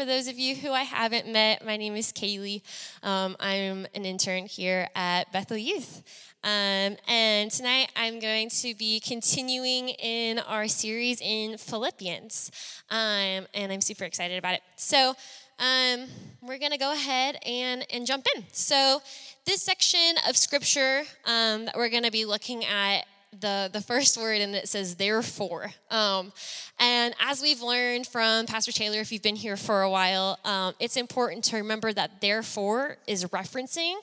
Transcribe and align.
for 0.00 0.06
those 0.06 0.28
of 0.28 0.38
you 0.38 0.54
who 0.54 0.72
I 0.72 0.84
haven't 0.84 1.28
met, 1.28 1.62
my 1.62 1.76
name 1.76 1.94
is 1.94 2.10
Kaylee. 2.10 2.62
Um, 3.02 3.36
I'm 3.38 3.86
an 3.94 4.06
intern 4.06 4.46
here 4.46 4.88
at 4.94 5.30
Bethel 5.30 5.58
Youth. 5.58 6.02
Um, 6.42 6.96
and 7.06 7.50
tonight 7.50 7.92
I'm 7.94 8.18
going 8.18 8.48
to 8.48 8.74
be 8.74 9.00
continuing 9.00 9.90
in 9.90 10.38
our 10.38 10.68
series 10.68 11.20
in 11.20 11.58
Philippians. 11.58 12.50
Um, 12.88 13.46
and 13.52 13.70
I'm 13.70 13.82
super 13.82 14.04
excited 14.04 14.38
about 14.38 14.54
it. 14.54 14.62
So, 14.76 15.14
um, 15.58 16.06
we're 16.40 16.56
going 16.56 16.72
to 16.72 16.78
go 16.78 16.92
ahead 16.92 17.36
and, 17.44 17.84
and 17.92 18.06
jump 18.06 18.26
in. 18.34 18.44
So, 18.52 19.02
this 19.44 19.60
section 19.60 20.14
of 20.26 20.34
scripture 20.34 21.02
um, 21.26 21.66
that 21.66 21.76
we're 21.76 21.90
going 21.90 22.04
to 22.04 22.10
be 22.10 22.24
looking 22.24 22.64
at 22.64 23.04
the, 23.38 23.70
the 23.72 23.80
first 23.80 24.16
word 24.16 24.40
and 24.40 24.54
it 24.54 24.68
says 24.68 24.96
therefore 24.96 25.72
um, 25.90 26.32
and 26.78 27.14
as 27.20 27.40
we've 27.40 27.62
learned 27.62 28.06
from 28.06 28.46
pastor 28.46 28.72
taylor 28.72 28.98
if 28.98 29.12
you've 29.12 29.22
been 29.22 29.36
here 29.36 29.56
for 29.56 29.82
a 29.82 29.90
while 29.90 30.38
um, 30.44 30.74
it's 30.80 30.96
important 30.96 31.44
to 31.44 31.56
remember 31.56 31.92
that 31.92 32.20
therefore 32.20 32.96
is 33.06 33.24
referencing 33.26 33.94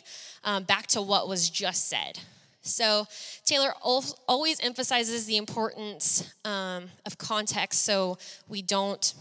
um, 0.44 0.64
back 0.64 0.88
to 0.88 1.02
what 1.02 1.28
was 1.28 1.50
just 1.50 1.90
said 1.90 2.20
so 2.62 3.06
taylor 3.46 3.74
always 3.82 4.60
emphasizes 4.62 5.26
the 5.26 5.38
importance 5.38 6.34
um, 6.46 6.86
of 7.06 7.18
context 7.18 7.84
so 7.84 8.18
we 8.48 8.62
don't 8.62 9.14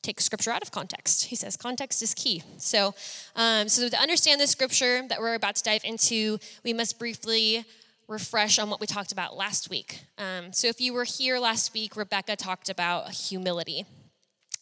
take 0.00 0.20
scripture 0.20 0.50
out 0.50 0.62
of 0.62 0.70
context. 0.70 1.24
He 1.24 1.36
says 1.36 1.56
context 1.56 2.02
is 2.02 2.14
key. 2.14 2.42
So, 2.56 2.94
um, 3.36 3.68
so 3.68 3.88
to 3.88 4.00
understand 4.00 4.40
the 4.40 4.46
scripture 4.46 5.06
that 5.08 5.20
we're 5.20 5.34
about 5.34 5.56
to 5.56 5.62
dive 5.62 5.82
into, 5.84 6.38
we 6.64 6.72
must 6.72 6.98
briefly 6.98 7.66
refresh 8.08 8.58
on 8.58 8.70
what 8.70 8.80
we 8.80 8.86
talked 8.86 9.12
about 9.12 9.36
last 9.36 9.70
week. 9.70 10.00
Um, 10.16 10.52
so, 10.52 10.66
if 10.66 10.80
you 10.80 10.92
were 10.92 11.04
here 11.04 11.38
last 11.38 11.74
week, 11.74 11.96
Rebecca 11.96 12.36
talked 12.36 12.68
about 12.68 13.10
humility. 13.10 13.84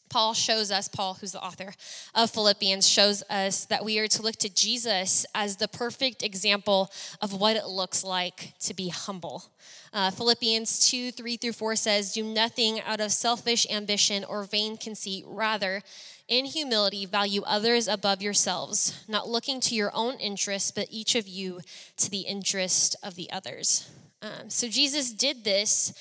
Paul 0.09 0.35
shows 0.35 0.71
us, 0.71 0.89
Paul, 0.89 1.15
who's 1.15 1.33
the 1.33 1.43
author 1.43 1.75
of 2.15 2.31
Philippians, 2.31 2.89
shows 2.89 3.23
us 3.29 3.65
that 3.67 3.85
we 3.85 3.99
are 3.99 4.09
to 4.09 4.23
look 4.23 4.37
to 4.37 4.49
Jesus 4.49 5.27
as 5.35 5.57
the 5.57 5.69
perfect 5.69 6.23
example 6.23 6.91
of 7.21 7.33
what 7.33 7.57
it 7.57 7.67
looks 7.67 8.05
like 8.05 8.55
to 8.61 8.75
be 8.75 8.89
humble. 8.89 9.45
Uh, 9.93 10.11
Philippians 10.11 10.89
2 10.91 11.11
3 11.11 11.37
through 11.37 11.53
4 11.53 11.77
says, 11.77 12.13
Do 12.13 12.23
nothing 12.23 12.81
out 12.83 13.01
of 13.01 13.13
selfish 13.13 13.67
ambition 13.71 14.25
or 14.25 14.45
vain 14.45 14.77
conceit. 14.77 15.25
Rather, 15.27 15.83
in 16.29 16.45
humility, 16.45 17.07
value 17.07 17.43
others 17.43 17.87
above 17.87 18.21
yourselves, 18.21 19.05
not 19.09 19.29
looking 19.29 19.61
to 19.61 19.75
your 19.75 19.91
own 19.95 20.15
interests, 20.17 20.71
but 20.71 20.89
each 20.91 21.15
of 21.15 21.29
you 21.29 21.61
to 21.97 22.11
the 22.11 22.23
interest 22.23 22.97
of 23.03 23.15
the 23.15 23.31
others. 23.31 23.89
Um, 24.23 24.51
so 24.51 24.69
Jesus 24.69 25.13
did 25.13 25.45
this 25.45 25.93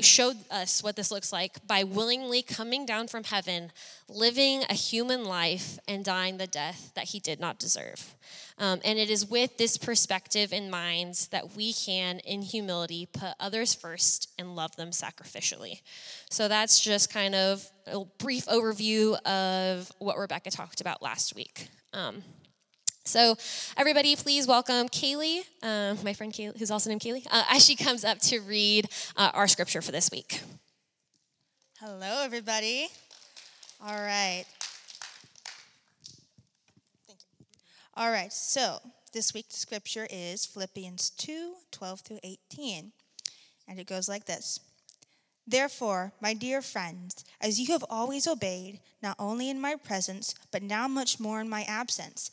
showed 0.00 0.36
us 0.50 0.82
what 0.82 0.96
this 0.96 1.10
looks 1.10 1.32
like 1.32 1.66
by 1.66 1.82
willingly 1.82 2.42
coming 2.42 2.84
down 2.84 3.08
from 3.08 3.24
heaven, 3.24 3.72
living 4.08 4.62
a 4.68 4.74
human 4.74 5.24
life, 5.24 5.78
and 5.88 6.04
dying 6.04 6.36
the 6.36 6.46
death 6.46 6.92
that 6.94 7.04
he 7.04 7.20
did 7.20 7.40
not 7.40 7.58
deserve. 7.58 8.14
Um, 8.58 8.80
and 8.84 8.98
it 8.98 9.10
is 9.10 9.26
with 9.26 9.56
this 9.56 9.76
perspective 9.76 10.52
in 10.52 10.70
mind 10.70 11.28
that 11.30 11.56
we 11.56 11.72
can, 11.72 12.18
in 12.20 12.42
humility, 12.42 13.06
put 13.06 13.34
others 13.40 13.74
first 13.74 14.30
and 14.38 14.56
love 14.56 14.74
them 14.76 14.90
sacrificially. 14.90 15.80
So 16.30 16.48
that's 16.48 16.80
just 16.80 17.12
kind 17.12 17.34
of 17.34 17.66
a 17.86 18.04
brief 18.18 18.46
overview 18.46 19.20
of 19.22 19.90
what 19.98 20.18
Rebecca 20.18 20.50
talked 20.50 20.80
about 20.80 21.02
last 21.02 21.34
week. 21.34 21.68
Um, 21.92 22.22
so, 23.06 23.36
everybody, 23.76 24.16
please 24.16 24.48
welcome 24.48 24.88
Kaylee, 24.88 25.42
uh, 25.62 25.94
my 26.02 26.12
friend 26.12 26.32
Kaylee, 26.32 26.58
who's 26.58 26.72
also 26.72 26.90
named 26.90 27.00
Kaylee, 27.00 27.24
uh, 27.30 27.44
as 27.50 27.64
she 27.64 27.76
comes 27.76 28.04
up 28.04 28.18
to 28.22 28.40
read 28.40 28.88
uh, 29.16 29.30
our 29.32 29.46
scripture 29.46 29.80
for 29.80 29.92
this 29.92 30.10
week. 30.10 30.40
Hello, 31.78 32.22
everybody. 32.24 32.88
All 33.80 33.94
right. 33.94 34.44
Thank 37.06 37.20
you. 37.38 37.46
All 37.94 38.10
right, 38.10 38.32
so 38.32 38.78
this 39.12 39.32
week's 39.32 39.56
scripture 39.56 40.08
is 40.10 40.44
Philippians 40.44 41.10
2 41.10 41.54
12 41.70 42.00
through 42.00 42.20
18. 42.24 42.92
And 43.68 43.78
it 43.78 43.86
goes 43.86 44.08
like 44.08 44.26
this 44.26 44.58
Therefore, 45.46 46.12
my 46.20 46.34
dear 46.34 46.60
friends, 46.60 47.24
as 47.40 47.60
you 47.60 47.72
have 47.72 47.84
always 47.88 48.26
obeyed, 48.26 48.80
not 49.00 49.14
only 49.18 49.48
in 49.48 49.60
my 49.60 49.76
presence, 49.76 50.34
but 50.50 50.62
now 50.62 50.88
much 50.88 51.20
more 51.20 51.40
in 51.40 51.48
my 51.48 51.62
absence, 51.62 52.32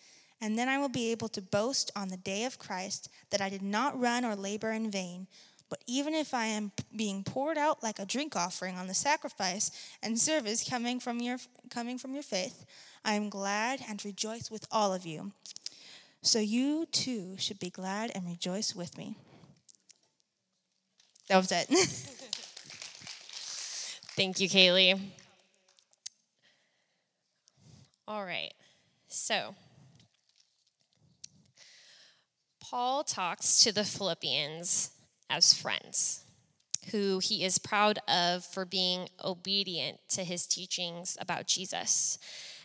and 0.41 0.57
then 0.57 0.67
I 0.67 0.77
will 0.79 0.89
be 0.89 1.11
able 1.11 1.29
to 1.29 1.41
boast 1.41 1.91
on 1.95 2.07
the 2.09 2.17
day 2.17 2.45
of 2.45 2.59
Christ 2.59 3.09
that 3.29 3.41
I 3.41 3.49
did 3.49 3.61
not 3.61 3.99
run 3.99 4.25
or 4.25 4.35
labor 4.35 4.71
in 4.71 4.89
vain. 4.89 5.27
But 5.69 5.83
even 5.87 6.13
if 6.13 6.33
I 6.33 6.45
am 6.47 6.71
being 6.95 7.23
poured 7.23 7.57
out 7.57 7.81
like 7.81 7.99
a 7.99 8.05
drink 8.05 8.35
offering 8.35 8.75
on 8.77 8.87
the 8.87 8.93
sacrifice 8.93 9.71
and 10.03 10.19
service 10.19 10.67
coming 10.67 10.99
from 10.99 11.19
your, 11.19 11.37
coming 11.69 11.97
from 11.97 12.13
your 12.13 12.23
faith, 12.23 12.65
I 13.05 13.13
am 13.13 13.29
glad 13.29 13.81
and 13.87 14.03
rejoice 14.03 14.51
with 14.51 14.67
all 14.71 14.93
of 14.93 15.05
you. 15.05 15.31
So 16.21 16.39
you 16.39 16.87
too 16.87 17.35
should 17.37 17.59
be 17.59 17.69
glad 17.69 18.11
and 18.13 18.25
rejoice 18.25 18.75
with 18.75 18.97
me. 18.97 19.15
That 21.29 21.37
was 21.37 21.51
it. 21.51 21.67
Thank 24.17 24.39
you, 24.41 24.49
Kaylee. 24.49 24.99
All 28.07 28.25
right. 28.25 28.53
So, 29.07 29.55
Paul 32.71 33.03
talks 33.03 33.65
to 33.65 33.73
the 33.73 33.83
Philippians 33.83 34.91
as 35.29 35.53
friends, 35.53 36.23
who 36.91 37.19
he 37.19 37.43
is 37.43 37.57
proud 37.57 37.99
of 38.07 38.45
for 38.45 38.63
being 38.63 39.09
obedient 39.21 39.99
to 40.11 40.23
his 40.23 40.47
teachings 40.47 41.17
about 41.19 41.47
Jesus. 41.47 42.17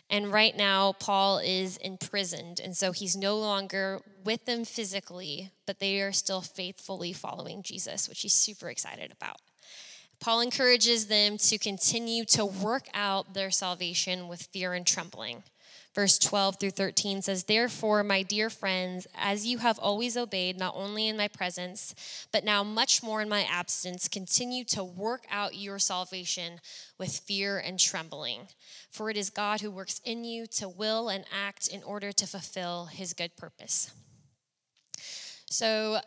And 0.09 0.31
right 0.31 0.55
now, 0.55 0.93
Paul 0.93 1.39
is 1.39 1.75
imprisoned, 1.75 2.61
and 2.61 2.73
so 2.75 2.93
he's 2.93 3.17
no 3.17 3.37
longer 3.37 3.99
with 4.23 4.45
them 4.45 4.63
physically, 4.63 5.51
but 5.65 5.79
they 5.79 5.99
are 5.99 6.13
still 6.13 6.39
faithfully 6.39 7.11
following 7.11 7.61
Jesus, 7.61 8.07
which 8.07 8.21
he's 8.21 8.31
super 8.31 8.69
excited 8.69 9.11
about. 9.11 9.41
Paul 10.21 10.39
encourages 10.39 11.07
them 11.07 11.37
to 11.37 11.57
continue 11.57 12.23
to 12.27 12.45
work 12.45 12.87
out 12.93 13.33
their 13.33 13.51
salvation 13.51 14.29
with 14.29 14.43
fear 14.53 14.71
and 14.71 14.87
trembling. 14.87 15.43
Verse 15.97 16.19
12 16.19 16.59
through 16.59 16.69
13 16.69 17.23
says, 17.23 17.45
Therefore, 17.45 18.03
my 18.03 18.21
dear 18.21 18.51
friends, 18.51 19.07
as 19.15 19.47
you 19.47 19.57
have 19.57 19.79
always 19.79 20.15
obeyed, 20.15 20.55
not 20.55 20.75
only 20.75 21.07
in 21.07 21.17
my 21.17 21.27
presence, 21.27 22.27
but 22.31 22.43
now 22.43 22.63
much 22.63 23.01
more 23.01 23.19
in 23.19 23.27
my 23.27 23.41
absence, 23.45 24.07
continue 24.07 24.63
to 24.65 24.83
work 24.83 25.25
out 25.31 25.55
your 25.55 25.79
salvation 25.79 26.61
with 26.99 27.17
fear 27.17 27.57
and 27.57 27.79
trembling. 27.79 28.41
For 28.91 29.09
it 29.09 29.17
is 29.17 29.31
God 29.31 29.61
who 29.61 29.71
works 29.71 29.99
in 30.05 30.23
you 30.23 30.45
to 30.57 30.69
will 30.69 31.09
and 31.09 31.25
act 31.35 31.67
in 31.67 31.81
order 31.81 32.11
to 32.11 32.27
fulfill 32.27 32.85
his 32.85 33.13
good 33.13 33.35
purpose. 33.35 33.89
So, 35.49 35.99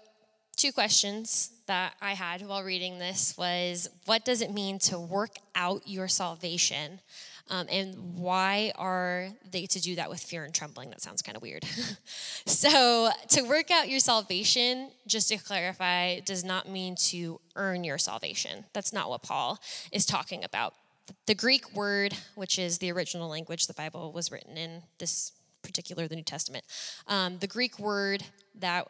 two 0.56 0.70
questions 0.70 1.50
that 1.66 1.94
I 2.00 2.12
had 2.12 2.46
while 2.46 2.62
reading 2.62 3.00
this 3.00 3.34
was 3.36 3.88
what 4.06 4.24
does 4.24 4.40
it 4.40 4.52
mean 4.52 4.78
to 4.80 5.00
work 5.00 5.34
out 5.56 5.82
your 5.88 6.06
salvation? 6.06 7.00
Um, 7.48 7.66
and 7.70 8.18
why 8.18 8.72
are 8.76 9.28
they 9.50 9.66
to 9.66 9.80
do 9.80 9.96
that 9.96 10.08
with 10.08 10.20
fear 10.20 10.44
and 10.44 10.54
trembling? 10.54 10.90
That 10.90 11.00
sounds 11.00 11.22
kind 11.22 11.36
of 11.36 11.42
weird. 11.42 11.64
so, 12.46 13.10
to 13.30 13.42
work 13.42 13.70
out 13.70 13.88
your 13.88 14.00
salvation, 14.00 14.90
just 15.06 15.28
to 15.28 15.36
clarify, 15.36 16.20
does 16.20 16.44
not 16.44 16.68
mean 16.68 16.94
to 16.96 17.40
earn 17.56 17.84
your 17.84 17.98
salvation. 17.98 18.64
That's 18.72 18.92
not 18.92 19.10
what 19.10 19.22
Paul 19.22 19.58
is 19.92 20.06
talking 20.06 20.44
about. 20.44 20.74
The 21.26 21.34
Greek 21.34 21.74
word, 21.74 22.14
which 22.34 22.58
is 22.58 22.78
the 22.78 22.92
original 22.92 23.28
language 23.28 23.66
the 23.66 23.74
Bible 23.74 24.12
was 24.12 24.30
written 24.30 24.56
in, 24.56 24.82
this 24.98 25.32
particular, 25.62 26.08
the 26.08 26.16
New 26.16 26.22
Testament, 26.22 26.64
um, 27.06 27.38
the 27.38 27.46
Greek 27.46 27.78
word 27.78 28.24
that 28.58 28.88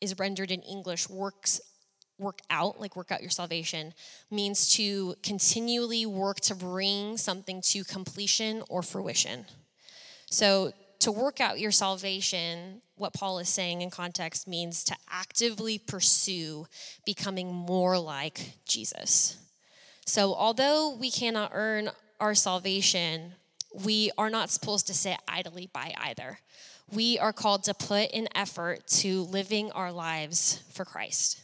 is 0.00 0.18
rendered 0.18 0.50
in 0.50 0.60
English 0.62 1.08
works 1.08 1.60
work 2.18 2.40
out, 2.50 2.80
like 2.80 2.96
work 2.96 3.12
out 3.12 3.20
your 3.20 3.30
salvation, 3.30 3.92
means 4.30 4.74
to 4.76 5.14
continually 5.22 6.06
work 6.06 6.40
to 6.40 6.54
bring 6.54 7.16
something 7.16 7.60
to 7.60 7.84
completion 7.84 8.62
or 8.68 8.82
fruition. 8.82 9.44
So, 10.30 10.72
to 11.00 11.12
work 11.12 11.40
out 11.40 11.60
your 11.60 11.70
salvation, 11.70 12.80
what 12.96 13.12
Paul 13.12 13.38
is 13.38 13.48
saying 13.48 13.82
in 13.82 13.90
context 13.90 14.48
means 14.48 14.82
to 14.84 14.96
actively 15.10 15.78
pursue 15.78 16.66
becoming 17.04 17.52
more 17.52 17.98
like 17.98 18.56
Jesus. 18.66 19.36
So, 20.06 20.34
although 20.34 20.96
we 20.98 21.10
cannot 21.10 21.50
earn 21.52 21.90
our 22.18 22.34
salvation, 22.34 23.34
we 23.84 24.10
are 24.16 24.30
not 24.30 24.50
supposed 24.50 24.86
to 24.86 24.94
sit 24.94 25.18
idly 25.28 25.68
by 25.72 25.92
either. 25.98 26.38
We 26.92 27.18
are 27.18 27.32
called 27.32 27.64
to 27.64 27.74
put 27.74 28.10
in 28.10 28.28
effort 28.34 28.86
to 29.00 29.22
living 29.24 29.72
our 29.72 29.92
lives 29.92 30.62
for 30.72 30.84
Christ. 30.84 31.40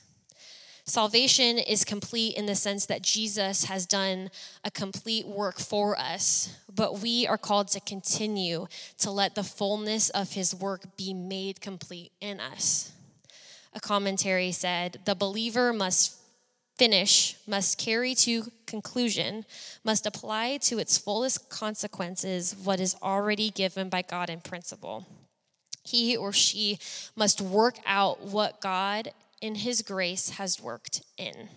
Salvation 0.84 1.58
is 1.58 1.84
complete 1.84 2.36
in 2.36 2.46
the 2.46 2.56
sense 2.56 2.86
that 2.86 3.02
Jesus 3.02 3.64
has 3.64 3.86
done 3.86 4.30
a 4.64 4.70
complete 4.70 5.26
work 5.26 5.60
for 5.60 5.96
us, 5.96 6.56
but 6.74 6.98
we 6.98 7.24
are 7.26 7.38
called 7.38 7.68
to 7.68 7.80
continue 7.80 8.66
to 8.98 9.10
let 9.10 9.36
the 9.36 9.44
fullness 9.44 10.10
of 10.10 10.32
his 10.32 10.54
work 10.54 10.96
be 10.96 11.14
made 11.14 11.60
complete 11.60 12.10
in 12.20 12.40
us. 12.40 12.90
A 13.74 13.80
commentary 13.80 14.50
said, 14.50 14.98
The 15.04 15.14
believer 15.14 15.72
must 15.72 16.16
finish, 16.76 17.36
must 17.46 17.78
carry 17.78 18.14
to 18.16 18.50
conclusion, 18.66 19.44
must 19.84 20.04
apply 20.04 20.56
to 20.62 20.80
its 20.80 20.98
fullest 20.98 21.48
consequences 21.48 22.56
what 22.64 22.80
is 22.80 22.96
already 23.00 23.50
given 23.50 23.88
by 23.88 24.02
God 24.02 24.28
in 24.28 24.40
principle. 24.40 25.06
He 25.84 26.16
or 26.16 26.32
she 26.32 26.78
must 27.14 27.40
work 27.40 27.78
out 27.86 28.22
what 28.22 28.60
God 28.60 29.12
in 29.42 29.56
His 29.56 29.82
grace 29.82 30.30
has 30.30 30.58
worked 30.62 31.02
in. 31.18 31.50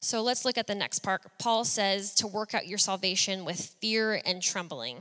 So 0.00 0.22
let's 0.22 0.44
look 0.44 0.56
at 0.56 0.66
the 0.66 0.74
next 0.74 1.00
part. 1.00 1.22
Paul 1.38 1.64
says 1.64 2.14
to 2.16 2.26
work 2.26 2.54
out 2.54 2.68
your 2.68 2.78
salvation 2.78 3.44
with 3.44 3.60
fear 3.80 4.20
and 4.24 4.40
trembling. 4.40 4.98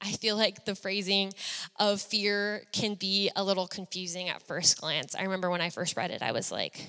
I 0.00 0.12
feel 0.12 0.36
like 0.36 0.64
the 0.64 0.74
phrasing 0.74 1.32
of 1.78 2.00
fear 2.00 2.62
can 2.72 2.94
be 2.94 3.30
a 3.36 3.44
little 3.44 3.66
confusing 3.66 4.28
at 4.28 4.42
first 4.42 4.80
glance. 4.80 5.14
I 5.14 5.22
remember 5.22 5.50
when 5.50 5.60
I 5.60 5.70
first 5.70 5.96
read 5.96 6.10
it, 6.10 6.22
I 6.22 6.32
was 6.32 6.50
like, 6.50 6.86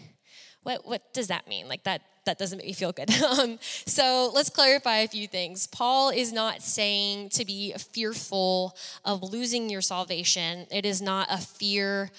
what, 0.63 0.88
what 0.88 1.13
does 1.13 1.27
that 1.27 1.48
mean? 1.48 1.68
Like 1.68 1.83
that, 1.83 2.01
that 2.25 2.39
doesn't 2.39 2.57
make 2.57 2.68
me 2.68 2.74
feel 2.74 2.94
good. 2.94 3.12
um, 3.39 3.60
so 3.62 4.31
let's 4.33 4.50
clarify 4.50 5.00
a 5.00 5.07
few 5.07 5.27
things. 5.27 5.68
Paul 5.68 6.10
is 6.10 6.31
not 6.31 6.62
saying 6.63 7.30
to 7.30 7.45
be 7.45 7.74
fearful 7.74 8.75
of 9.04 9.21
losing 9.21 9.69
your 9.69 9.81
salvation. 9.81 10.65
It 10.71 10.86
is 10.86 11.01
not 11.01 11.27
a 11.30 11.38
fear 11.38 12.10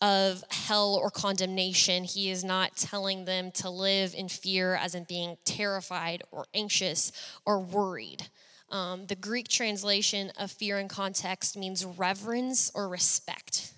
of 0.00 0.42
hell 0.50 0.98
or 1.00 1.10
condemnation. 1.10 2.04
He 2.04 2.30
is 2.30 2.42
not 2.42 2.76
telling 2.76 3.24
them 3.24 3.50
to 3.52 3.70
live 3.70 4.14
in 4.14 4.28
fear, 4.28 4.74
as 4.74 4.94
in 4.94 5.04
being 5.04 5.36
terrified 5.44 6.22
or 6.30 6.46
anxious 6.54 7.12
or 7.44 7.60
worried. 7.60 8.28
Um, 8.70 9.06
the 9.06 9.16
Greek 9.16 9.48
translation 9.48 10.30
of 10.38 10.50
fear 10.50 10.78
in 10.78 10.88
context 10.88 11.56
means 11.56 11.84
reverence 11.84 12.70
or 12.74 12.88
respect. 12.88 13.72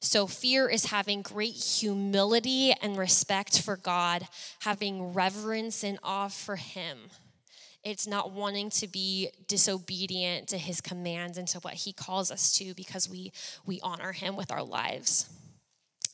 So, 0.00 0.26
fear 0.26 0.68
is 0.68 0.86
having 0.86 1.22
great 1.22 1.54
humility 1.54 2.72
and 2.82 2.96
respect 2.96 3.62
for 3.62 3.76
God, 3.76 4.26
having 4.60 5.12
reverence 5.12 5.84
and 5.84 5.98
awe 6.02 6.28
for 6.28 6.56
Him. 6.56 6.98
It's 7.84 8.06
not 8.06 8.32
wanting 8.32 8.70
to 8.70 8.88
be 8.88 9.30
disobedient 9.46 10.48
to 10.48 10.58
His 10.58 10.80
commands 10.80 11.38
and 11.38 11.46
to 11.48 11.60
what 11.60 11.74
He 11.74 11.92
calls 11.92 12.30
us 12.30 12.52
to 12.58 12.74
because 12.74 13.08
we, 13.08 13.32
we 13.64 13.80
honor 13.80 14.12
Him 14.12 14.34
with 14.34 14.50
our 14.50 14.62
lives. 14.62 15.28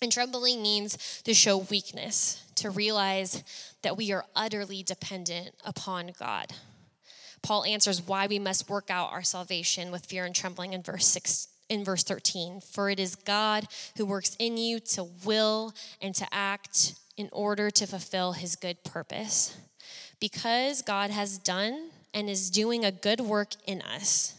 And 0.01 0.13
trembling 0.13 0.63
means 0.63 1.23
to 1.25 1.35
show 1.35 1.59
weakness, 1.59 2.45
to 2.57 2.71
realize 2.71 3.43
that 3.83 3.97
we 3.97 4.13
are 4.13 4.25
utterly 4.37 4.83
dependent 4.83 5.55
upon 5.65 6.13
God. 6.19 6.53
Paul 7.43 7.65
answers 7.65 8.03
why 8.03 8.27
we 8.27 8.39
must 8.39 8.69
work 8.69 8.91
out 8.91 9.13
our 9.13 9.23
salvation 9.23 9.91
with 9.91 10.07
fear 10.07 10.25
and 10.25 10.35
trembling 10.35 10.73
in 10.73 10.83
verse 10.83 11.07
6 11.07 11.49
in 11.69 11.85
verse 11.85 12.03
13 12.03 12.63
for 12.63 12.89
it 12.89 12.99
is 12.99 13.15
God 13.15 13.67
who 13.99 14.07
works 14.07 14.35
in 14.39 14.57
you 14.57 14.81
to 14.81 15.05
will 15.25 15.75
and 16.01 16.15
to 16.15 16.27
act 16.33 16.95
in 17.19 17.29
order 17.31 17.71
to 17.71 17.87
fulfill 17.87 18.33
his 18.33 18.57
good 18.57 18.83
purpose 18.85 19.55
because 20.19 20.81
God 20.81 21.11
has 21.11 21.37
done 21.37 21.91
and 22.15 22.31
is 22.31 22.49
doing 22.49 22.87
a 22.87 22.91
good 22.91 23.21
work 23.21 23.53
in 23.67 23.83
us 23.83 24.35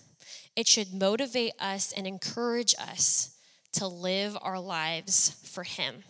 it 0.55 0.67
should 0.67 0.91
motivate 0.91 1.53
us 1.59 1.91
and 1.91 2.07
encourage 2.07 2.73
us 2.79 3.37
to 3.79 3.87
live 3.87 4.37
our 4.41 4.59
lives 4.59 5.39
for 5.45 5.63
Him. 5.63 6.03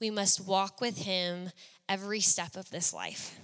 We 0.00 0.10
must 0.10 0.46
walk 0.46 0.80
with 0.80 0.98
Him 0.98 1.50
every 1.88 2.20
step 2.20 2.54
of 2.54 2.70
this 2.70 2.94
life. 2.94 3.36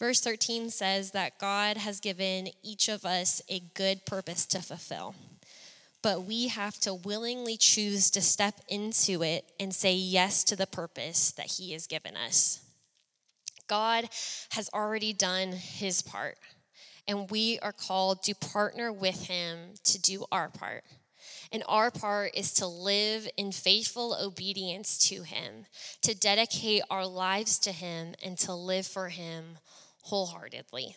Verse 0.00 0.20
13 0.20 0.70
says 0.70 1.12
that 1.12 1.38
God 1.38 1.76
has 1.76 2.00
given 2.00 2.48
each 2.64 2.88
of 2.88 3.04
us 3.04 3.40
a 3.48 3.60
good 3.74 4.04
purpose 4.06 4.44
to 4.46 4.60
fulfill. 4.60 5.14
But 6.02 6.24
we 6.24 6.48
have 6.48 6.80
to 6.80 6.94
willingly 6.94 7.56
choose 7.56 8.10
to 8.10 8.20
step 8.20 8.56
into 8.68 9.22
it 9.22 9.52
and 9.60 9.72
say 9.72 9.94
yes 9.94 10.42
to 10.44 10.56
the 10.56 10.66
purpose 10.66 11.30
that 11.30 11.46
He 11.46 11.70
has 11.74 11.86
given 11.86 12.16
us. 12.16 12.60
God 13.68 14.08
has 14.50 14.68
already 14.74 15.12
done 15.12 15.52
His 15.52 16.02
part 16.02 16.38
and 17.06 17.30
we 17.30 17.58
are 17.60 17.72
called 17.72 18.22
to 18.24 18.34
partner 18.34 18.92
with 18.92 19.26
him 19.26 19.74
to 19.84 20.00
do 20.00 20.24
our 20.30 20.48
part. 20.48 20.84
And 21.50 21.62
our 21.68 21.90
part 21.90 22.32
is 22.34 22.54
to 22.54 22.66
live 22.66 23.28
in 23.36 23.52
faithful 23.52 24.16
obedience 24.20 24.98
to 25.08 25.22
him, 25.22 25.66
to 26.00 26.14
dedicate 26.14 26.82
our 26.90 27.06
lives 27.06 27.58
to 27.60 27.72
him, 27.72 28.14
and 28.24 28.38
to 28.38 28.54
live 28.54 28.86
for 28.86 29.08
him 29.08 29.58
wholeheartedly. 30.02 30.96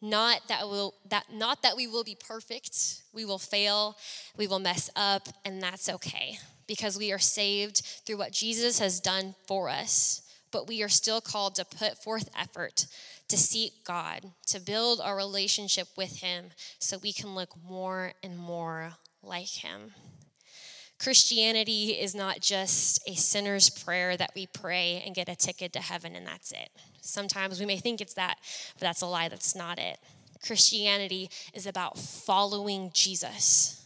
Not 0.00 0.48
that, 0.48 0.68
we'll, 0.68 0.94
that, 1.10 1.26
not 1.32 1.62
that 1.62 1.76
we 1.76 1.86
will 1.86 2.04
be 2.04 2.16
perfect, 2.16 3.02
we 3.12 3.24
will 3.24 3.38
fail, 3.38 3.96
we 4.36 4.46
will 4.46 4.58
mess 4.58 4.88
up, 4.96 5.28
and 5.44 5.60
that's 5.60 5.88
okay 5.88 6.38
because 6.66 6.96
we 6.96 7.12
are 7.12 7.18
saved 7.18 7.82
through 8.06 8.16
what 8.16 8.32
Jesus 8.32 8.78
has 8.78 9.00
done 9.00 9.34
for 9.46 9.68
us. 9.68 10.22
But 10.52 10.68
we 10.68 10.82
are 10.82 10.88
still 10.88 11.20
called 11.20 11.56
to 11.56 11.64
put 11.64 12.02
forth 12.02 12.28
effort 12.38 12.86
to 13.30 13.36
seek 13.36 13.84
God, 13.84 14.32
to 14.48 14.60
build 14.60 15.00
our 15.00 15.16
relationship 15.16 15.88
with 15.96 16.20
Him 16.20 16.50
so 16.78 16.98
we 16.98 17.12
can 17.12 17.34
look 17.34 17.54
more 17.68 18.12
and 18.22 18.36
more 18.36 18.92
like 19.22 19.48
Him. 19.48 19.92
Christianity 20.98 21.92
is 21.92 22.14
not 22.14 22.40
just 22.40 23.00
a 23.08 23.14
sinner's 23.14 23.70
prayer 23.70 24.16
that 24.16 24.32
we 24.34 24.46
pray 24.46 25.02
and 25.06 25.14
get 25.14 25.30
a 25.30 25.36
ticket 25.36 25.72
to 25.72 25.80
heaven 25.80 26.14
and 26.14 26.26
that's 26.26 26.52
it. 26.52 26.68
Sometimes 27.00 27.58
we 27.58 27.66
may 27.66 27.78
think 27.78 28.00
it's 28.00 28.14
that, 28.14 28.36
but 28.74 28.80
that's 28.80 29.00
a 29.00 29.06
lie, 29.06 29.28
that's 29.28 29.56
not 29.56 29.78
it. 29.78 29.98
Christianity 30.44 31.30
is 31.54 31.66
about 31.66 31.98
following 31.98 32.90
Jesus. 32.92 33.82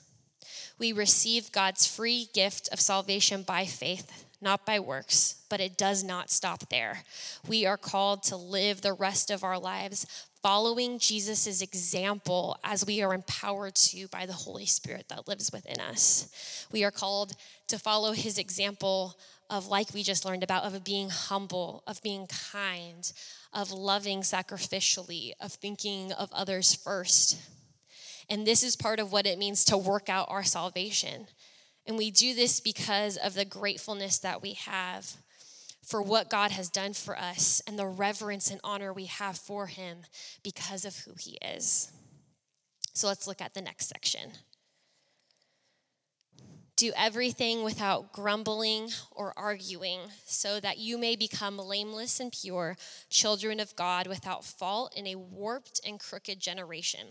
We 0.78 0.92
receive 0.92 1.52
God's 1.52 1.86
free 1.86 2.28
gift 2.34 2.68
of 2.72 2.80
salvation 2.80 3.42
by 3.42 3.66
faith 3.66 4.23
not 4.44 4.64
by 4.64 4.78
works, 4.78 5.42
but 5.50 5.60
it 5.60 5.76
does 5.76 6.04
not 6.04 6.30
stop 6.30 6.68
there. 6.70 7.02
We 7.48 7.66
are 7.66 7.76
called 7.76 8.22
to 8.24 8.36
live 8.36 8.80
the 8.82 8.92
rest 8.92 9.30
of 9.30 9.42
our 9.42 9.58
lives 9.58 10.06
following 10.42 10.98
Jesus' 10.98 11.62
example 11.62 12.58
as 12.62 12.84
we 12.84 13.02
are 13.02 13.14
empowered 13.14 13.74
to 13.74 14.06
by 14.08 14.26
the 14.26 14.34
Holy 14.34 14.66
Spirit 14.66 15.06
that 15.08 15.26
lives 15.26 15.50
within 15.50 15.80
us. 15.80 16.66
We 16.70 16.84
are 16.84 16.90
called 16.90 17.32
to 17.68 17.78
follow 17.78 18.12
his 18.12 18.36
example 18.36 19.18
of, 19.48 19.68
like 19.68 19.94
we 19.94 20.02
just 20.02 20.26
learned 20.26 20.42
about, 20.42 20.64
of 20.64 20.84
being 20.84 21.08
humble, 21.08 21.82
of 21.86 22.02
being 22.02 22.26
kind, 22.52 23.10
of 23.54 23.72
loving 23.72 24.20
sacrificially, 24.20 25.32
of 25.40 25.52
thinking 25.52 26.12
of 26.12 26.30
others 26.30 26.74
first. 26.74 27.38
And 28.28 28.46
this 28.46 28.62
is 28.62 28.76
part 28.76 29.00
of 29.00 29.12
what 29.12 29.26
it 29.26 29.38
means 29.38 29.64
to 29.66 29.78
work 29.78 30.08
out 30.08 30.26
our 30.28 30.44
salvation. 30.44 31.26
And 31.86 31.98
we 31.98 32.10
do 32.10 32.34
this 32.34 32.60
because 32.60 33.16
of 33.16 33.34
the 33.34 33.44
gratefulness 33.44 34.18
that 34.18 34.42
we 34.42 34.54
have 34.54 35.16
for 35.82 36.00
what 36.00 36.30
God 36.30 36.50
has 36.50 36.70
done 36.70 36.94
for 36.94 37.16
us 37.16 37.60
and 37.66 37.78
the 37.78 37.86
reverence 37.86 38.50
and 38.50 38.60
honor 38.64 38.92
we 38.92 39.04
have 39.06 39.36
for 39.36 39.66
Him 39.66 39.98
because 40.42 40.84
of 40.84 40.96
who 40.98 41.12
He 41.18 41.32
is. 41.42 41.92
So 42.94 43.06
let's 43.06 43.26
look 43.26 43.42
at 43.42 43.54
the 43.54 43.60
next 43.60 43.88
section. 43.88 44.32
Do 46.76 46.90
everything 46.96 47.62
without 47.62 48.12
grumbling 48.12 48.88
or 49.12 49.32
arguing, 49.36 50.00
so 50.26 50.58
that 50.58 50.78
you 50.78 50.98
may 50.98 51.14
become 51.14 51.58
blameless 51.58 52.18
and 52.18 52.32
pure, 52.32 52.76
children 53.10 53.60
of 53.60 53.76
God 53.76 54.06
without 54.06 54.44
fault 54.44 54.92
in 54.96 55.06
a 55.06 55.14
warped 55.14 55.80
and 55.86 56.00
crooked 56.00 56.40
generation 56.40 57.08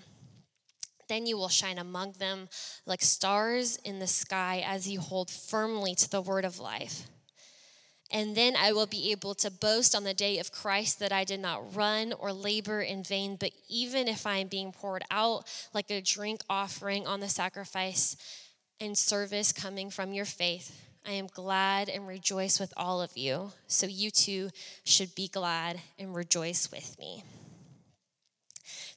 then 1.08 1.26
you 1.26 1.38
will 1.38 1.50
shine 1.50 1.78
among 1.78 2.14
them 2.14 2.50
like 2.86 3.02
stars 3.02 3.78
in 3.84 4.00
the 4.00 4.08
sky 4.08 4.64
as 4.66 4.88
you 4.88 5.00
hold 5.00 5.30
firmly 5.30 5.96
to 5.96 6.10
the 6.10 6.22
word 6.22 6.46
of 6.46 6.60
life. 6.60 7.08
And 8.12 8.36
then 8.38 8.56
I 8.56 8.74
will 8.74 8.86
be 8.86 9.12
able 9.12 9.34
to 9.36 9.50
boast 9.50 9.96
on 9.96 10.04
the 10.04 10.14
day 10.14 10.38
of 10.38 10.52
Christ 10.52 11.00
that 11.00 11.12
I 11.12 11.24
did 11.24 11.40
not 11.40 11.76
run 11.76 12.14
or 12.14 12.32
labor 12.32 12.82
in 12.82 13.04
vain, 13.04 13.38
but 13.40 13.52
even 13.68 14.08
if 14.08 14.28
I 14.28 14.38
am 14.38 14.48
being 14.48 14.72
poured 14.72 15.04
out 15.10 15.46
like 15.74 15.90
a 15.90 16.00
drink 16.00 16.42
offering 16.48 17.08
on 17.08 17.22
the 17.22 17.30
sacrifice 17.30 18.16
and 18.80 18.96
service 18.96 19.52
coming 19.52 19.90
from 19.90 20.14
your 20.14 20.26
faith, 20.26 20.80
I 21.06 21.14
am 21.14 21.28
glad 21.28 21.90
and 21.90 22.08
rejoice 22.08 22.60
with 22.60 22.72
all 22.78 23.02
of 23.02 23.18
you. 23.18 23.52
So 23.68 23.88
you 23.88 24.12
too 24.12 24.52
should 24.86 25.16
be 25.16 25.28
glad 25.28 25.82
and 25.98 26.16
rejoice 26.16 26.72
with 26.72 26.98
me. 27.00 27.24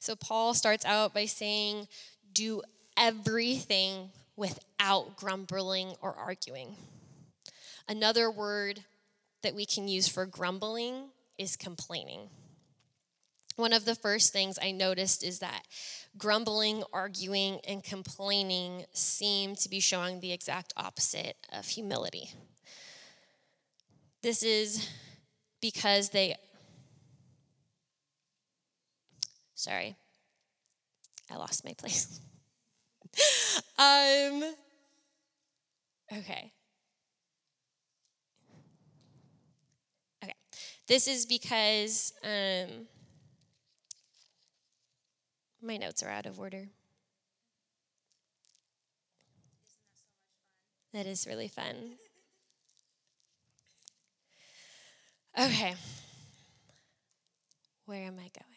So 0.07 0.15
Paul 0.15 0.53
starts 0.53 0.85
out 0.85 1.13
by 1.13 1.25
saying, 1.25 1.89
Do 2.31 2.61
everything 2.95 4.11
without 4.37 5.17
grumbling 5.17 5.95
or 6.01 6.15
arguing. 6.15 6.77
Another 7.89 8.31
word 8.31 8.85
that 9.43 9.53
we 9.53 9.65
can 9.65 9.89
use 9.89 10.07
for 10.07 10.25
grumbling 10.25 11.09
is 11.37 11.57
complaining. 11.57 12.29
One 13.57 13.73
of 13.73 13.83
the 13.83 13.95
first 13.95 14.31
things 14.31 14.57
I 14.61 14.71
noticed 14.71 15.25
is 15.25 15.39
that 15.39 15.63
grumbling, 16.17 16.85
arguing, 16.93 17.59
and 17.67 17.83
complaining 17.83 18.85
seem 18.93 19.55
to 19.57 19.67
be 19.67 19.81
showing 19.81 20.21
the 20.21 20.31
exact 20.31 20.71
opposite 20.77 21.35
of 21.51 21.67
humility. 21.67 22.29
This 24.21 24.41
is 24.41 24.87
because 25.59 26.11
they, 26.11 26.37
sorry, 29.57 29.97
I 31.31 31.35
lost 31.35 31.65
my 31.65 31.73
place. 31.73 32.21
um, 33.77 34.43
okay. 36.13 36.53
Okay. 40.23 40.33
This 40.87 41.07
is 41.07 41.25
because 41.25 42.13
um, 42.23 42.87
my 45.61 45.77
notes 45.77 46.03
are 46.03 46.09
out 46.09 46.27
of 46.27 46.39
order. 46.39 46.67
That 50.93 51.07
is 51.07 51.27
really 51.27 51.47
fun. 51.47 51.97
Okay. 55.37 55.75
Where 57.85 58.03
am 58.03 58.15
I 58.19 58.29
going? 58.33 58.56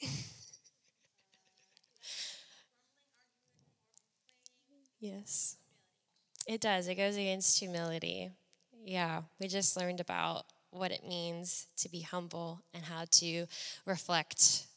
yes. 5.00 5.56
It 6.48 6.62
does. 6.62 6.88
It 6.88 6.96
goes 6.96 7.16
against 7.16 7.60
humility. 7.60 8.30
Yeah, 8.84 9.22
we 9.40 9.48
just 9.48 9.76
learned 9.78 10.00
about 10.00 10.46
what 10.72 10.92
it 10.92 11.06
means 11.06 11.68
to 11.78 11.90
be 11.90 12.02
humble 12.02 12.62
and 12.74 12.84
how 12.84 13.06
to 13.12 13.46
reflect 13.86 14.67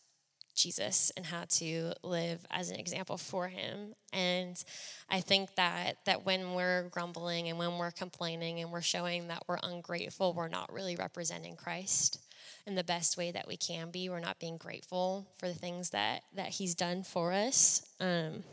Jesus 0.55 1.11
and 1.15 1.25
how 1.25 1.45
to 1.49 1.93
live 2.03 2.45
as 2.51 2.69
an 2.69 2.77
example 2.77 3.17
for 3.17 3.47
him. 3.47 3.93
And 4.13 4.61
I 5.09 5.21
think 5.21 5.55
that 5.55 5.97
that 6.05 6.25
when 6.25 6.53
we're 6.53 6.89
grumbling 6.89 7.49
and 7.49 7.57
when 7.57 7.77
we're 7.77 7.91
complaining 7.91 8.59
and 8.59 8.71
we're 8.71 8.81
showing 8.81 9.27
that 9.27 9.43
we're 9.47 9.59
ungrateful, 9.63 10.33
we're 10.33 10.47
not 10.47 10.71
really 10.71 10.95
representing 10.95 11.55
Christ 11.55 12.19
in 12.67 12.75
the 12.75 12.83
best 12.83 13.17
way 13.17 13.31
that 13.31 13.47
we 13.47 13.57
can 13.57 13.91
be. 13.91 14.09
We're 14.09 14.19
not 14.19 14.39
being 14.39 14.57
grateful 14.57 15.27
for 15.37 15.47
the 15.47 15.55
things 15.55 15.91
that 15.91 16.23
that 16.35 16.49
he's 16.49 16.75
done 16.75 17.03
for 17.03 17.31
us. 17.31 17.81
Um, 17.99 18.43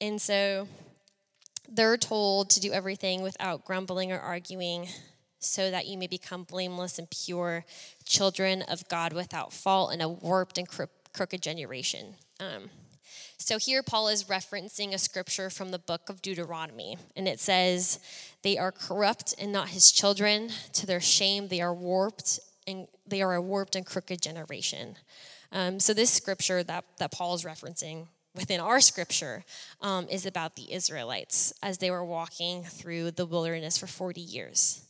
and 0.00 0.20
so 0.20 0.66
they're 1.68 1.96
told 1.96 2.50
to 2.50 2.60
do 2.60 2.72
everything 2.72 3.22
without 3.22 3.64
grumbling 3.64 4.12
or 4.12 4.18
arguing 4.18 4.88
so 5.44 5.70
that 5.70 5.86
you 5.86 5.98
may 5.98 6.06
become 6.06 6.44
blameless 6.44 6.98
and 6.98 7.08
pure, 7.10 7.64
children 8.04 8.62
of 8.62 8.88
God 8.88 9.12
without 9.12 9.52
fault 9.52 9.92
in 9.92 10.00
a 10.00 10.08
warped 10.08 10.58
and 10.58 10.68
crooked 10.68 11.42
generation. 11.42 12.14
Um, 12.40 12.70
so 13.38 13.58
here 13.58 13.82
Paul 13.82 14.08
is 14.08 14.24
referencing 14.24 14.94
a 14.94 14.98
scripture 14.98 15.50
from 15.50 15.70
the 15.70 15.78
book 15.78 16.08
of 16.08 16.22
Deuteronomy, 16.22 16.96
and 17.16 17.26
it 17.26 17.40
says, 17.40 17.98
They 18.42 18.56
are 18.56 18.72
corrupt 18.72 19.34
and 19.38 19.52
not 19.52 19.70
his 19.70 19.90
children. 19.90 20.50
To 20.74 20.86
their 20.86 21.00
shame, 21.00 21.48
they 21.48 21.60
are 21.60 21.74
warped 21.74 22.38
and 22.66 22.86
they 23.06 23.22
are 23.22 23.34
a 23.34 23.42
warped 23.42 23.74
and 23.74 23.84
crooked 23.84 24.22
generation. 24.22 24.96
Um, 25.50 25.80
so 25.80 25.92
this 25.92 26.10
scripture 26.10 26.62
that, 26.62 26.84
that 26.98 27.12
Paul 27.12 27.34
is 27.34 27.44
referencing 27.44 28.06
within 28.34 28.60
our 28.60 28.80
scripture 28.80 29.44
um, 29.80 30.06
is 30.08 30.24
about 30.24 30.56
the 30.56 30.72
Israelites 30.72 31.52
as 31.62 31.78
they 31.78 31.90
were 31.90 32.04
walking 32.04 32.62
through 32.62 33.10
the 33.10 33.26
wilderness 33.26 33.76
for 33.76 33.86
40 33.86 34.20
years. 34.20 34.84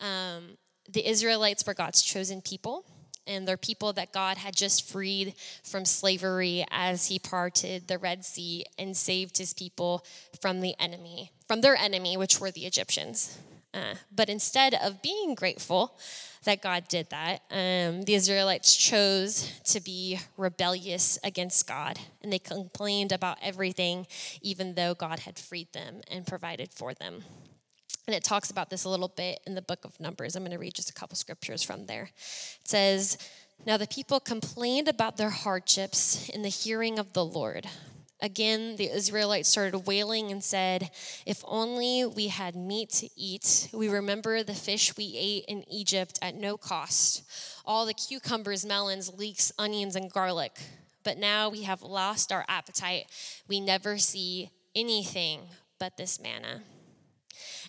Um, 0.00 0.56
the 0.88 1.08
Israelites 1.08 1.66
were 1.66 1.74
God's 1.74 2.02
chosen 2.02 2.40
people, 2.40 2.84
and 3.26 3.46
they're 3.46 3.56
people 3.56 3.92
that 3.92 4.12
God 4.12 4.38
had 4.38 4.56
just 4.56 4.88
freed 4.88 5.34
from 5.62 5.84
slavery 5.84 6.64
as 6.70 7.06
he 7.06 7.18
parted 7.18 7.86
the 7.86 7.98
Red 7.98 8.24
Sea 8.24 8.64
and 8.78 8.96
saved 8.96 9.38
his 9.38 9.52
people 9.52 10.04
from 10.40 10.60
the 10.60 10.74
enemy, 10.80 11.30
from 11.46 11.60
their 11.60 11.76
enemy, 11.76 12.16
which 12.16 12.40
were 12.40 12.50
the 12.50 12.64
Egyptians. 12.64 13.38
Uh, 13.74 13.94
but 14.10 14.30
instead 14.30 14.74
of 14.74 15.02
being 15.02 15.34
grateful 15.34 15.98
that 16.44 16.62
God 16.62 16.88
did 16.88 17.10
that, 17.10 17.42
um, 17.50 18.02
the 18.02 18.14
Israelites 18.14 18.74
chose 18.74 19.52
to 19.64 19.80
be 19.80 20.18
rebellious 20.38 21.18
against 21.22 21.68
God, 21.68 21.98
and 22.22 22.32
they 22.32 22.38
complained 22.38 23.12
about 23.12 23.36
everything, 23.42 24.06
even 24.40 24.74
though 24.74 24.94
God 24.94 25.20
had 25.20 25.38
freed 25.38 25.70
them 25.74 26.00
and 26.10 26.26
provided 26.26 26.72
for 26.72 26.94
them. 26.94 27.24
And 28.08 28.14
it 28.14 28.24
talks 28.24 28.50
about 28.50 28.70
this 28.70 28.84
a 28.84 28.88
little 28.88 29.12
bit 29.14 29.38
in 29.46 29.54
the 29.54 29.60
book 29.60 29.84
of 29.84 30.00
Numbers. 30.00 30.34
I'm 30.34 30.42
going 30.42 30.52
to 30.52 30.58
read 30.58 30.72
just 30.72 30.88
a 30.88 30.94
couple 30.94 31.14
scriptures 31.14 31.62
from 31.62 31.84
there. 31.84 32.04
It 32.04 32.66
says, 32.66 33.18
Now 33.66 33.76
the 33.76 33.86
people 33.86 34.18
complained 34.18 34.88
about 34.88 35.18
their 35.18 35.28
hardships 35.28 36.26
in 36.30 36.40
the 36.40 36.48
hearing 36.48 36.98
of 36.98 37.12
the 37.12 37.22
Lord. 37.22 37.66
Again, 38.22 38.76
the 38.76 38.90
Israelites 38.90 39.50
started 39.50 39.80
wailing 39.80 40.32
and 40.32 40.42
said, 40.42 40.90
If 41.26 41.44
only 41.46 42.06
we 42.06 42.28
had 42.28 42.56
meat 42.56 42.88
to 42.92 43.10
eat. 43.14 43.68
We 43.74 43.90
remember 43.90 44.42
the 44.42 44.54
fish 44.54 44.96
we 44.96 45.14
ate 45.14 45.44
in 45.46 45.70
Egypt 45.70 46.18
at 46.22 46.34
no 46.34 46.56
cost, 46.56 47.30
all 47.66 47.84
the 47.84 47.92
cucumbers, 47.92 48.64
melons, 48.64 49.12
leeks, 49.18 49.52
onions, 49.58 49.96
and 49.96 50.10
garlic. 50.10 50.58
But 51.04 51.18
now 51.18 51.50
we 51.50 51.64
have 51.64 51.82
lost 51.82 52.32
our 52.32 52.46
appetite. 52.48 53.04
We 53.48 53.60
never 53.60 53.98
see 53.98 54.48
anything 54.74 55.42
but 55.78 55.98
this 55.98 56.18
manna. 56.18 56.62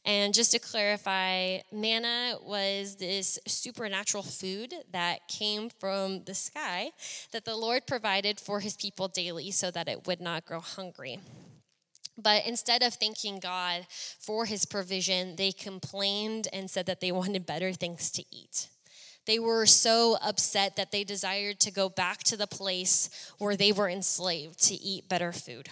And 0.05 0.33
just 0.33 0.51
to 0.51 0.59
clarify, 0.59 1.59
manna 1.71 2.37
was 2.41 2.95
this 2.95 3.39
supernatural 3.47 4.23
food 4.23 4.73
that 4.91 5.27
came 5.27 5.69
from 5.69 6.23
the 6.23 6.33
sky 6.33 6.91
that 7.31 7.45
the 7.45 7.55
Lord 7.55 7.85
provided 7.85 8.39
for 8.39 8.59
his 8.59 8.75
people 8.75 9.07
daily 9.07 9.51
so 9.51 9.71
that 9.71 9.87
it 9.87 10.07
would 10.07 10.21
not 10.21 10.45
grow 10.45 10.61
hungry. 10.61 11.19
But 12.17 12.45
instead 12.45 12.83
of 12.83 12.93
thanking 12.95 13.39
God 13.39 13.85
for 14.19 14.45
his 14.45 14.65
provision, 14.65 15.35
they 15.37 15.51
complained 15.51 16.47
and 16.51 16.69
said 16.69 16.85
that 16.87 16.99
they 16.99 17.11
wanted 17.11 17.45
better 17.45 17.71
things 17.71 18.11
to 18.11 18.23
eat. 18.31 18.67
They 19.25 19.39
were 19.39 19.65
so 19.65 20.17
upset 20.21 20.75
that 20.75 20.91
they 20.91 21.03
desired 21.03 21.59
to 21.61 21.71
go 21.71 21.87
back 21.87 22.23
to 22.23 22.37
the 22.37 22.47
place 22.47 23.09
where 23.37 23.55
they 23.55 23.71
were 23.71 23.87
enslaved 23.87 24.59
to 24.67 24.73
eat 24.73 25.07
better 25.07 25.31
food. 25.31 25.69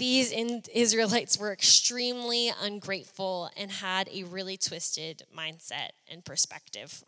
These 0.00 0.32
Israelites 0.72 1.38
were 1.38 1.52
extremely 1.52 2.50
ungrateful 2.62 3.50
and 3.54 3.70
had 3.70 4.08
a 4.08 4.22
really 4.22 4.56
twisted 4.56 5.24
mindset 5.36 5.90
and 6.10 6.24
perspective. 6.24 7.04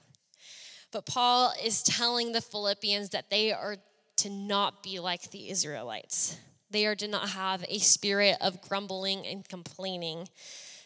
But 0.90 1.06
Paul 1.06 1.54
is 1.64 1.82
telling 1.82 2.32
the 2.32 2.42
Philippians 2.42 3.08
that 3.08 3.30
they 3.30 3.50
are 3.50 3.78
to 4.16 4.28
not 4.28 4.82
be 4.82 5.00
like 5.00 5.30
the 5.30 5.48
Israelites. 5.48 6.36
They 6.70 6.84
are 6.84 6.94
to 6.96 7.08
not 7.08 7.30
have 7.30 7.64
a 7.66 7.78
spirit 7.78 8.36
of 8.42 8.60
grumbling 8.60 9.26
and 9.26 9.48
complaining. 9.48 10.28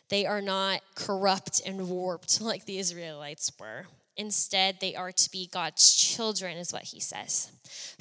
They 0.09 0.27
are 0.27 0.41
not 0.41 0.83
corrupt 0.95 1.61
and 1.67 1.89
warped 1.89 2.41
like 2.41 2.67
the 2.67 2.79
Israelites 2.79 3.51
were. 3.59 3.87
Instead, 4.17 4.77
they 4.81 4.95
are 4.95 5.11
to 5.11 5.31
be 5.33 5.49
God's 5.53 5.97
children, 5.97 6.57
is 6.57 6.73
what 6.73 6.85
he 6.85 7.01
says, 7.01 7.51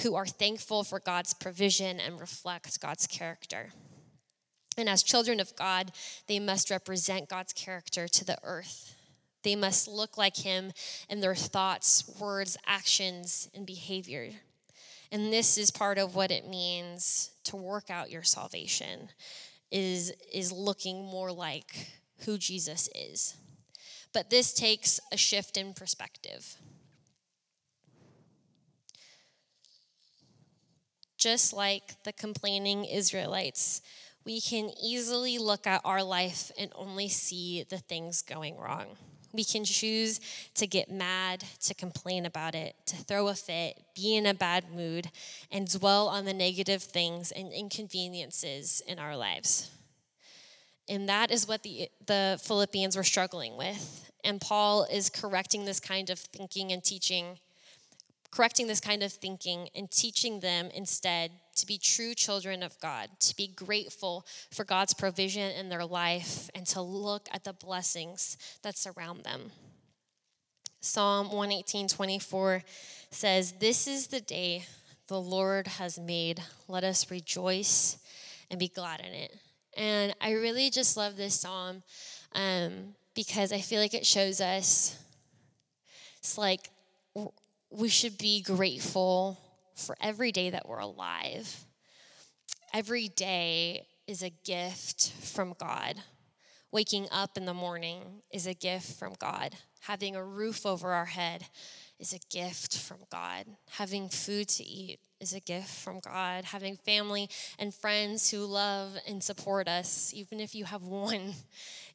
who 0.03 0.13
are 0.13 0.27
thankful 0.27 0.83
for 0.83 0.99
God's 0.99 1.33
provision 1.33 1.99
and 1.99 2.19
reflect 2.19 2.79
God's 2.79 3.07
character. 3.07 3.71
And 4.77 4.89
as 4.89 5.03
children 5.03 5.39
of 5.39 5.55
God, 5.55 5.91
they 6.27 6.39
must 6.39 6.69
represent 6.69 7.29
God's 7.29 7.53
character 7.53 8.07
to 8.07 8.25
the 8.25 8.37
earth. 8.43 8.95
They 9.43 9.55
must 9.55 9.87
look 9.87 10.17
like 10.17 10.37
Him 10.37 10.71
in 11.09 11.21
their 11.21 11.35
thoughts, 11.35 12.03
words, 12.19 12.57
actions, 12.65 13.49
and 13.53 13.65
behavior. 13.65 14.29
And 15.11 15.31
this 15.31 15.57
is 15.57 15.71
part 15.71 15.97
of 15.97 16.15
what 16.15 16.31
it 16.31 16.47
means 16.47 17.31
to 17.45 17.55
work 17.55 17.89
out 17.89 18.11
your 18.11 18.23
salvation 18.23 19.09
is, 19.71 20.11
is 20.33 20.51
looking 20.51 21.05
more 21.05 21.31
like 21.31 21.91
who 22.25 22.37
Jesus 22.37 22.89
is. 22.95 23.35
But 24.13 24.29
this 24.29 24.53
takes 24.53 24.99
a 25.11 25.17
shift 25.17 25.57
in 25.57 25.73
perspective. 25.73 26.55
Just 31.17 31.53
like 31.53 32.03
the 32.03 32.13
complaining 32.13 32.85
Israelites, 32.85 33.81
we 34.25 34.41
can 34.41 34.71
easily 34.81 35.37
look 35.37 35.67
at 35.67 35.81
our 35.85 36.03
life 36.03 36.51
and 36.57 36.71
only 36.75 37.07
see 37.07 37.63
the 37.69 37.77
things 37.77 38.21
going 38.21 38.57
wrong. 38.57 38.87
We 39.33 39.43
can 39.43 39.65
choose 39.65 40.19
to 40.55 40.65
get 40.65 40.89
mad, 40.89 41.43
to 41.61 41.73
complain 41.73 42.25
about 42.25 42.55
it, 42.55 42.75
to 42.87 42.95
throw 42.95 43.27
a 43.27 43.35
fit, 43.35 43.77
be 43.93 44.15
in 44.15 44.25
a 44.25 44.33
bad 44.33 44.73
mood, 44.73 45.11
and 45.51 45.69
dwell 45.69 46.07
on 46.07 46.25
the 46.25 46.33
negative 46.33 46.81
things 46.81 47.31
and 47.31 47.51
inconveniences 47.51 48.81
in 48.87 48.97
our 48.97 49.15
lives. 49.15 49.69
And 50.87 51.09
that 51.09 51.31
is 51.31 51.47
what 51.47 51.63
the, 51.63 51.89
the 52.05 52.39
Philippians 52.43 52.95
were 52.95 53.03
struggling 53.03 53.57
with. 53.57 54.09
And 54.23 54.39
Paul 54.39 54.85
is 54.85 55.09
correcting 55.09 55.65
this 55.65 55.79
kind 55.79 56.09
of 56.09 56.17
thinking 56.19 56.71
and 56.71 56.83
teaching 56.83 57.37
correcting 58.31 58.67
this 58.67 58.81
kind 58.81 59.01
of 59.01 59.13
thinking 59.13 59.69
and 59.75 59.89
teaching 59.89 60.41
them 60.41 60.69
instead 60.73 61.31
to 61.55 61.65
be 61.65 61.77
true 61.77 62.13
children 62.13 62.63
of 62.63 62.79
God, 62.79 63.09
to 63.21 63.35
be 63.35 63.47
grateful 63.47 64.25
for 64.51 64.63
God's 64.63 64.93
provision 64.93 65.51
in 65.51 65.69
their 65.69 65.85
life, 65.85 66.49
and 66.53 66.65
to 66.67 66.81
look 66.81 67.27
at 67.31 67.43
the 67.43 67.53
blessings 67.53 68.37
that 68.61 68.77
surround 68.77 69.23
them. 69.23 69.51
Psalm 70.81 71.27
118 71.27 71.87
24 71.87 72.63
says, 73.09 73.53
This 73.53 73.87
is 73.87 74.07
the 74.07 74.21
day 74.21 74.65
the 75.07 75.19
Lord 75.19 75.67
has 75.67 75.97
made. 75.99 76.41
Let 76.67 76.83
us 76.83 77.09
rejoice 77.09 77.97
and 78.49 78.59
be 78.59 78.67
glad 78.67 78.99
in 78.99 79.13
it. 79.13 79.35
And 79.75 80.15
I 80.21 80.31
really 80.31 80.69
just 80.69 80.95
love 80.95 81.17
this 81.17 81.39
psalm 81.39 81.83
um, 82.33 82.95
because 83.13 83.51
I 83.51 83.59
feel 83.59 83.81
like 83.81 83.93
it 83.93 84.05
shows 84.05 84.41
us 84.41 84.97
it's 86.25 86.37
like 86.39 86.69
we 87.69 87.87
should 87.87 88.17
be 88.17 88.41
grateful 88.41 89.37
for 89.75 89.95
every 90.01 90.31
day 90.31 90.49
that 90.49 90.67
we're 90.67 90.79
alive. 90.79 91.65
Every 92.73 93.07
day 93.07 93.85
is 94.07 94.23
a 94.23 94.29
gift 94.29 95.11
from 95.21 95.53
God. 95.59 95.95
Waking 96.71 97.07
up 97.11 97.37
in 97.37 97.45
the 97.45 97.53
morning 97.53 98.21
is 98.31 98.47
a 98.47 98.53
gift 98.53 98.99
from 98.99 99.13
God. 99.19 99.55
Having 99.81 100.15
a 100.15 100.23
roof 100.23 100.65
over 100.65 100.91
our 100.91 101.05
head 101.05 101.45
is 101.99 102.13
a 102.13 102.19
gift 102.29 102.77
from 102.77 102.97
God. 103.09 103.45
Having 103.71 104.09
food 104.09 104.49
to 104.49 104.63
eat 104.63 104.99
is 105.21 105.33
a 105.33 105.39
gift 105.39 105.69
from 105.69 105.99
God. 105.99 106.43
Having 106.43 106.77
family 106.77 107.29
and 107.59 107.73
friends 107.73 108.29
who 108.29 108.39
love 108.45 108.97
and 109.07 109.23
support 109.23 109.67
us, 109.67 110.11
even 110.13 110.39
if 110.39 110.53
you 110.53 110.65
have 110.65 110.83
one, 110.87 111.33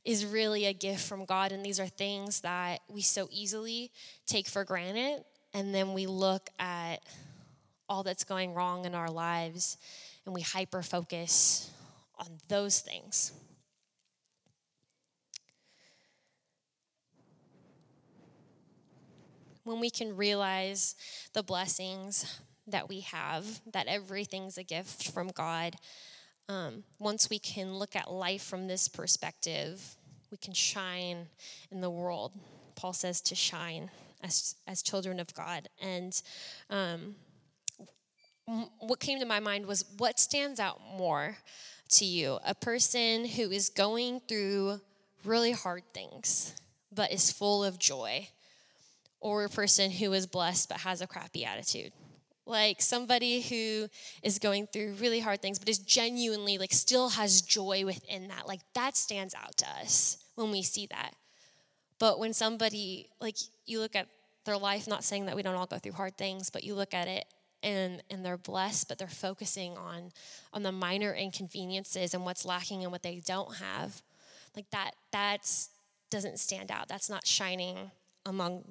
is 0.04 0.24
really 0.24 0.66
a 0.66 0.72
gift 0.72 1.06
from 1.06 1.24
God. 1.24 1.52
And 1.52 1.64
these 1.64 1.80
are 1.80 1.86
things 1.86 2.40
that 2.40 2.80
we 2.88 3.02
so 3.02 3.28
easily 3.30 3.90
take 4.26 4.48
for 4.48 4.64
granted. 4.64 5.24
And 5.52 5.74
then 5.74 5.92
we 5.92 6.06
look 6.06 6.48
at 6.58 7.00
all 7.90 8.04
that's 8.04 8.24
going 8.24 8.54
wrong 8.54 8.84
in 8.84 8.94
our 8.94 9.10
lives 9.10 9.76
and 10.24 10.34
we 10.34 10.40
hyper 10.40 10.80
focus 10.80 11.70
on 12.18 12.28
those 12.48 12.78
things. 12.78 13.32
When 19.64 19.80
we 19.80 19.90
can 19.90 20.16
realize 20.16 20.94
the 21.32 21.42
blessings 21.42 22.40
that 22.68 22.88
we 22.88 23.00
have, 23.00 23.60
that 23.72 23.88
everything's 23.88 24.56
a 24.56 24.62
gift 24.62 25.10
from 25.10 25.28
God, 25.28 25.74
um, 26.48 26.84
once 26.98 27.28
we 27.28 27.38
can 27.38 27.74
look 27.74 27.96
at 27.96 28.10
life 28.10 28.42
from 28.42 28.68
this 28.68 28.88
perspective, 28.88 29.96
we 30.30 30.36
can 30.36 30.54
shine 30.54 31.26
in 31.70 31.80
the 31.80 31.90
world. 31.90 32.32
Paul 32.76 32.92
says 32.92 33.20
to 33.22 33.34
shine 33.34 33.90
as, 34.22 34.54
as 34.66 34.82
children 34.82 35.18
of 35.20 35.34
God. 35.34 35.68
And 35.80 36.20
um, 36.68 37.14
what 38.80 39.00
came 39.00 39.20
to 39.20 39.26
my 39.26 39.40
mind 39.40 39.66
was 39.66 39.84
what 39.98 40.18
stands 40.18 40.58
out 40.58 40.80
more 40.96 41.36
to 41.90 42.04
you? 42.04 42.38
A 42.44 42.54
person 42.54 43.24
who 43.24 43.50
is 43.50 43.68
going 43.68 44.20
through 44.28 44.80
really 45.24 45.52
hard 45.52 45.82
things 45.94 46.54
but 46.92 47.12
is 47.12 47.30
full 47.30 47.62
of 47.62 47.78
joy, 47.78 48.28
or 49.20 49.44
a 49.44 49.48
person 49.48 49.90
who 49.90 50.12
is 50.12 50.26
blessed 50.26 50.68
but 50.68 50.78
has 50.78 51.00
a 51.00 51.06
crappy 51.06 51.44
attitude? 51.44 51.92
Like 52.46 52.82
somebody 52.82 53.40
who 53.40 53.88
is 54.22 54.40
going 54.40 54.66
through 54.66 54.94
really 54.94 55.20
hard 55.20 55.40
things 55.40 55.58
but 55.58 55.68
is 55.68 55.78
genuinely 55.78 56.58
like 56.58 56.72
still 56.72 57.10
has 57.10 57.42
joy 57.42 57.84
within 57.84 58.28
that. 58.28 58.48
Like 58.48 58.60
that 58.74 58.96
stands 58.96 59.34
out 59.34 59.56
to 59.58 59.66
us 59.80 60.18
when 60.34 60.50
we 60.50 60.62
see 60.62 60.86
that. 60.90 61.14
But 62.00 62.18
when 62.18 62.32
somebody 62.32 63.10
like 63.20 63.36
you 63.66 63.78
look 63.78 63.94
at 63.94 64.08
their 64.46 64.56
life, 64.56 64.88
not 64.88 65.04
saying 65.04 65.26
that 65.26 65.36
we 65.36 65.42
don't 65.42 65.54
all 65.54 65.66
go 65.66 65.78
through 65.78 65.92
hard 65.92 66.16
things, 66.16 66.50
but 66.50 66.64
you 66.64 66.74
look 66.74 66.94
at 66.94 67.06
it 67.06 67.26
and 67.62 68.02
and 68.10 68.24
they're 68.24 68.38
blessed 68.38 68.88
but 68.88 68.98
they're 68.98 69.08
focusing 69.08 69.76
on 69.76 70.10
on 70.52 70.62
the 70.62 70.72
minor 70.72 71.14
inconveniences 71.14 72.14
and 72.14 72.24
what's 72.24 72.44
lacking 72.44 72.82
and 72.82 72.92
what 72.92 73.02
they 73.02 73.20
don't 73.26 73.56
have 73.56 74.02
like 74.56 74.68
that 74.70 74.92
that's 75.12 75.70
doesn't 76.10 76.38
stand 76.38 76.70
out 76.70 76.88
that's 76.88 77.10
not 77.10 77.26
shining 77.26 77.90
among 78.26 78.64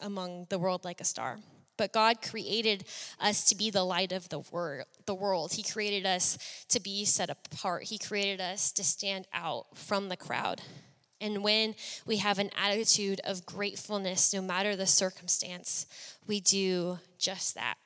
among 0.00 0.46
the 0.50 0.58
world 0.58 0.84
like 0.84 1.00
a 1.00 1.04
star 1.04 1.38
but 1.76 1.92
God 1.92 2.22
created 2.22 2.84
us 3.20 3.44
to 3.44 3.54
be 3.54 3.70
the 3.70 3.84
light 3.84 4.12
of 4.12 4.28
the, 4.28 4.40
the 5.04 5.14
world. 5.14 5.52
He 5.52 5.62
created 5.62 6.06
us 6.06 6.38
to 6.68 6.80
be 6.80 7.04
set 7.04 7.30
apart. 7.30 7.84
He 7.84 7.98
created 7.98 8.40
us 8.40 8.72
to 8.72 8.84
stand 8.84 9.26
out 9.32 9.66
from 9.76 10.08
the 10.08 10.16
crowd. 10.16 10.62
And 11.20 11.42
when 11.42 11.74
we 12.06 12.18
have 12.18 12.38
an 12.38 12.50
attitude 12.56 13.20
of 13.24 13.46
gratefulness, 13.46 14.32
no 14.34 14.42
matter 14.42 14.76
the 14.76 14.86
circumstance, 14.86 15.86
we 16.26 16.40
do 16.40 16.98
just 17.18 17.54
that. 17.54 17.76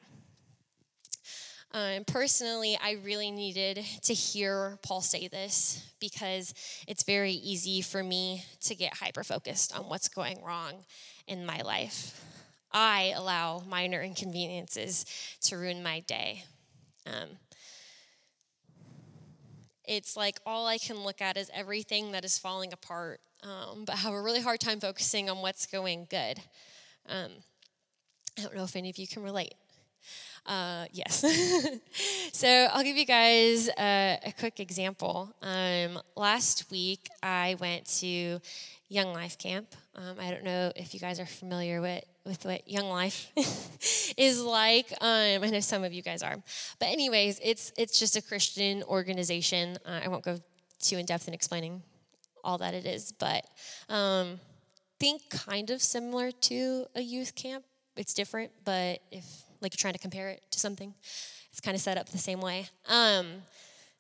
Um, 1.73 2.05
personally, 2.05 2.77
I 2.83 2.97
really 3.05 3.31
needed 3.31 3.85
to 4.03 4.13
hear 4.13 4.79
Paul 4.83 5.03
say 5.03 5.29
this 5.29 5.89
because 6.01 6.53
it's 6.89 7.05
very 7.05 7.33
easy 7.33 7.81
for 7.81 8.03
me 8.03 8.45
to 8.63 8.75
get 8.75 8.95
hyper 8.95 9.23
focused 9.23 9.77
on 9.77 9.85
what's 9.85 10.09
going 10.09 10.43
wrong 10.45 10.85
in 11.29 11.47
my 11.47 11.61
life. 11.63 12.21
I 12.73 13.13
allow 13.17 13.63
minor 13.69 14.03
inconveniences 14.03 15.07
to 15.43 15.59
ruin 15.59 15.83
my 15.83 16.01
day. 16.01 16.45
Um, 17.07 17.29
it's 19.85 20.17
like 20.17 20.41
all 20.45 20.67
I 20.67 20.79
can 20.79 21.05
look 21.05 21.21
at 21.21 21.37
is 21.37 21.51
everything 21.55 22.13
that 22.13 22.25
is 22.25 22.37
falling 22.37 22.73
apart, 22.73 23.21
um, 23.45 23.85
but 23.85 23.97
have 23.97 24.13
a 24.13 24.21
really 24.21 24.41
hard 24.41 24.61
time 24.61 24.81
focusing 24.81 25.31
on 25.31 25.39
what's 25.39 25.67
going 25.67 26.09
good. 26.11 26.41
Um, 27.09 27.31
I 28.39 28.43
don't 28.43 28.57
know 28.57 28.65
if 28.65 28.75
any 28.75 28.91
of 28.91 28.99
you 28.99 29.07
can 29.07 29.23
relate. 29.23 29.55
Uh, 30.47 30.87
yes. 30.93 31.25
so 32.33 32.49
I'll 32.49 32.83
give 32.83 32.97
you 32.97 33.07
guys 33.07 33.69
a, 33.69 34.19
a 34.27 34.33
quick 34.39 34.61
example. 34.61 35.35
Um, 35.43 36.01
last 36.17 36.71
week, 36.71 37.09
I 37.23 37.57
went 37.61 37.87
to 38.01 38.41
Young 38.89 39.13
Life 39.13 39.39
Camp. 39.39 39.75
Um, 39.95 40.17
I 40.19 40.31
don't 40.31 40.45
know 40.45 40.73
if 40.75 40.95
you 40.95 41.01
guys 41.01 41.21
are 41.21 41.27
familiar 41.27 41.81
with, 41.81 42.05
with 42.25 42.45
what 42.45 42.69
Young 42.69 42.89
Life 42.89 43.31
is 44.17 44.43
like. 44.43 44.91
Um, 45.01 45.45
I 45.45 45.51
know 45.51 45.61
some 45.61 45.85
of 45.85 45.93
you 45.93 46.03
guys 46.03 46.23
are. 46.23 46.37
But 46.79 46.89
anyways, 46.89 47.41
it's, 47.43 47.73
it's 47.79 47.99
just 47.99 48.17
a 48.17 48.23
Christian 48.23 48.83
organization. 48.83 49.79
Uh, 49.87 50.01
I 50.05 50.09
won't 50.09 50.25
go 50.25 50.39
too 50.81 50.97
in 50.99 51.07
depth 51.07 51.29
in 51.29 51.35
explaining 51.35 51.83
all 52.43 52.59
that 52.59 52.75
it 52.75 52.87
is, 52.87 53.13
but 53.13 53.45
um, 53.89 54.41
think 54.99 55.29
kind 55.31 55.71
of 55.71 55.83
similar 55.83 56.31
to 56.33 56.87
a 56.95 57.01
youth 57.01 57.35
camp. 57.35 57.65
It's 57.97 58.15
different, 58.15 58.51
but 58.65 59.01
if 59.11 59.25
like 59.61 59.73
you're 59.73 59.81
trying 59.81 59.95
to 59.95 59.99
compare 59.99 60.29
it 60.31 60.43
to 60.51 60.61
something. 60.61 60.95
It's 61.51 61.61
kind 61.61 61.75
of 61.75 61.81
set 61.81 61.99
up 61.99 62.09
the 62.09 62.19
same 62.19 62.41
way. 62.41 62.69
Um, 62.89 63.43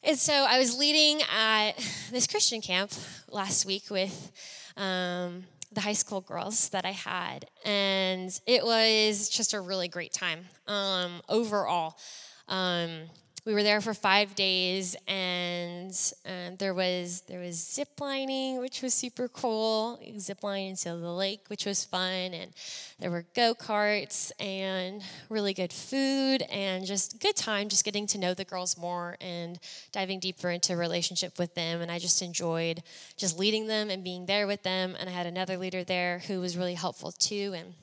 and 0.03 0.19
so 0.19 0.33
I 0.33 0.59
was 0.59 0.79
leading 0.79 1.21
at 1.35 1.73
this 2.11 2.27
Christian 2.27 2.61
camp 2.61 2.93
last 3.29 3.67
week 3.67 3.91
with 3.91 4.33
um, 4.77 5.45
the 5.73 5.81
high 5.81 5.93
school 5.93 6.21
girls 6.21 6.71
that 6.71 6.85
I 6.85 6.93
had, 6.93 7.45
and 7.65 8.31
it 8.47 8.65
was 8.65 9.29
just 9.29 9.53
a 9.53 9.61
really 9.61 9.89
great 9.89 10.13
time 10.13 10.47
um, 10.67 11.21
overall. 11.29 11.99
Um, 12.49 13.03
we 13.51 13.55
were 13.55 13.65
there 13.65 13.81
for 13.81 13.95
five 13.95 14.37
days 14.37 14.95
and 15.09 15.91
um, 16.25 16.55
there 16.61 16.73
was 16.73 17.23
there 17.23 17.41
was 17.41 17.57
zip 17.57 17.89
lining 17.99 18.61
which 18.61 18.81
was 18.81 18.95
super 18.95 19.27
cool. 19.27 19.99
Zip 20.21 20.45
lining 20.45 20.77
to 20.77 20.91
the 20.91 21.13
lake 21.13 21.41
which 21.49 21.67
was 21.67 21.85
fun 21.85 22.33
and 22.33 22.53
there 23.01 23.11
were 23.11 23.27
go-karts 23.35 24.31
and 24.39 25.03
really 25.29 25.53
good 25.53 25.73
food 25.73 26.43
and 26.43 26.87
just 26.87 27.19
good 27.19 27.35
time 27.35 27.69
just 27.69 27.85
getting 27.85 28.07
to 28.07 28.19
know 28.19 28.35
the 28.35 28.45
girls 28.45 28.79
more 28.79 29.17
and 29.21 29.59
diving 29.91 30.21
deeper 30.21 30.51
into 30.51 30.77
relationship 30.77 31.37
with 31.37 31.53
them. 31.57 31.81
And 31.81 31.91
i 31.91 31.99
just 31.99 32.23
enjoyed 32.23 32.85
just 33.17 33.37
leading 33.37 33.67
them 33.67 33.91
and 33.91 34.05
being 34.05 34.27
there 34.27 34.47
with 34.47 34.63
them. 34.63 34.95
And 34.97 35.09
i 35.09 35.13
had 35.13 35.27
another 35.27 35.57
leader 35.57 35.83
there 35.83 36.21
who 36.21 36.39
was 36.39 36.57
really 36.57 36.75
helpful 36.75 37.11
too 37.11 37.53
and 37.57 37.75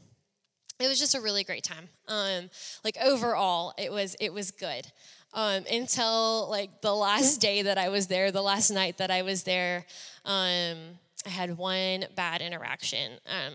it 0.79 0.87
was 0.87 0.99
just 0.99 1.15
a 1.15 1.21
really 1.21 1.43
great 1.43 1.63
time. 1.63 1.89
Um, 2.07 2.49
like 2.85 2.95
overall 3.03 3.73
it 3.77 3.91
was 3.91 4.15
it 4.21 4.31
was 4.31 4.51
good 4.51 4.87
um, 5.33 5.63
until 5.71 6.49
like 6.49 6.81
the 6.81 6.93
last 6.93 7.41
day 7.41 7.63
that 7.63 7.77
I 7.77 7.89
was 7.89 8.07
there, 8.07 8.31
the 8.31 8.41
last 8.41 8.71
night 8.71 8.97
that 8.97 9.11
I 9.11 9.21
was 9.21 9.43
there. 9.43 9.85
Um, 10.25 10.99
I 11.25 11.29
had 11.29 11.57
one 11.57 12.05
bad 12.15 12.41
interaction. 12.41 13.13
Um, 13.25 13.53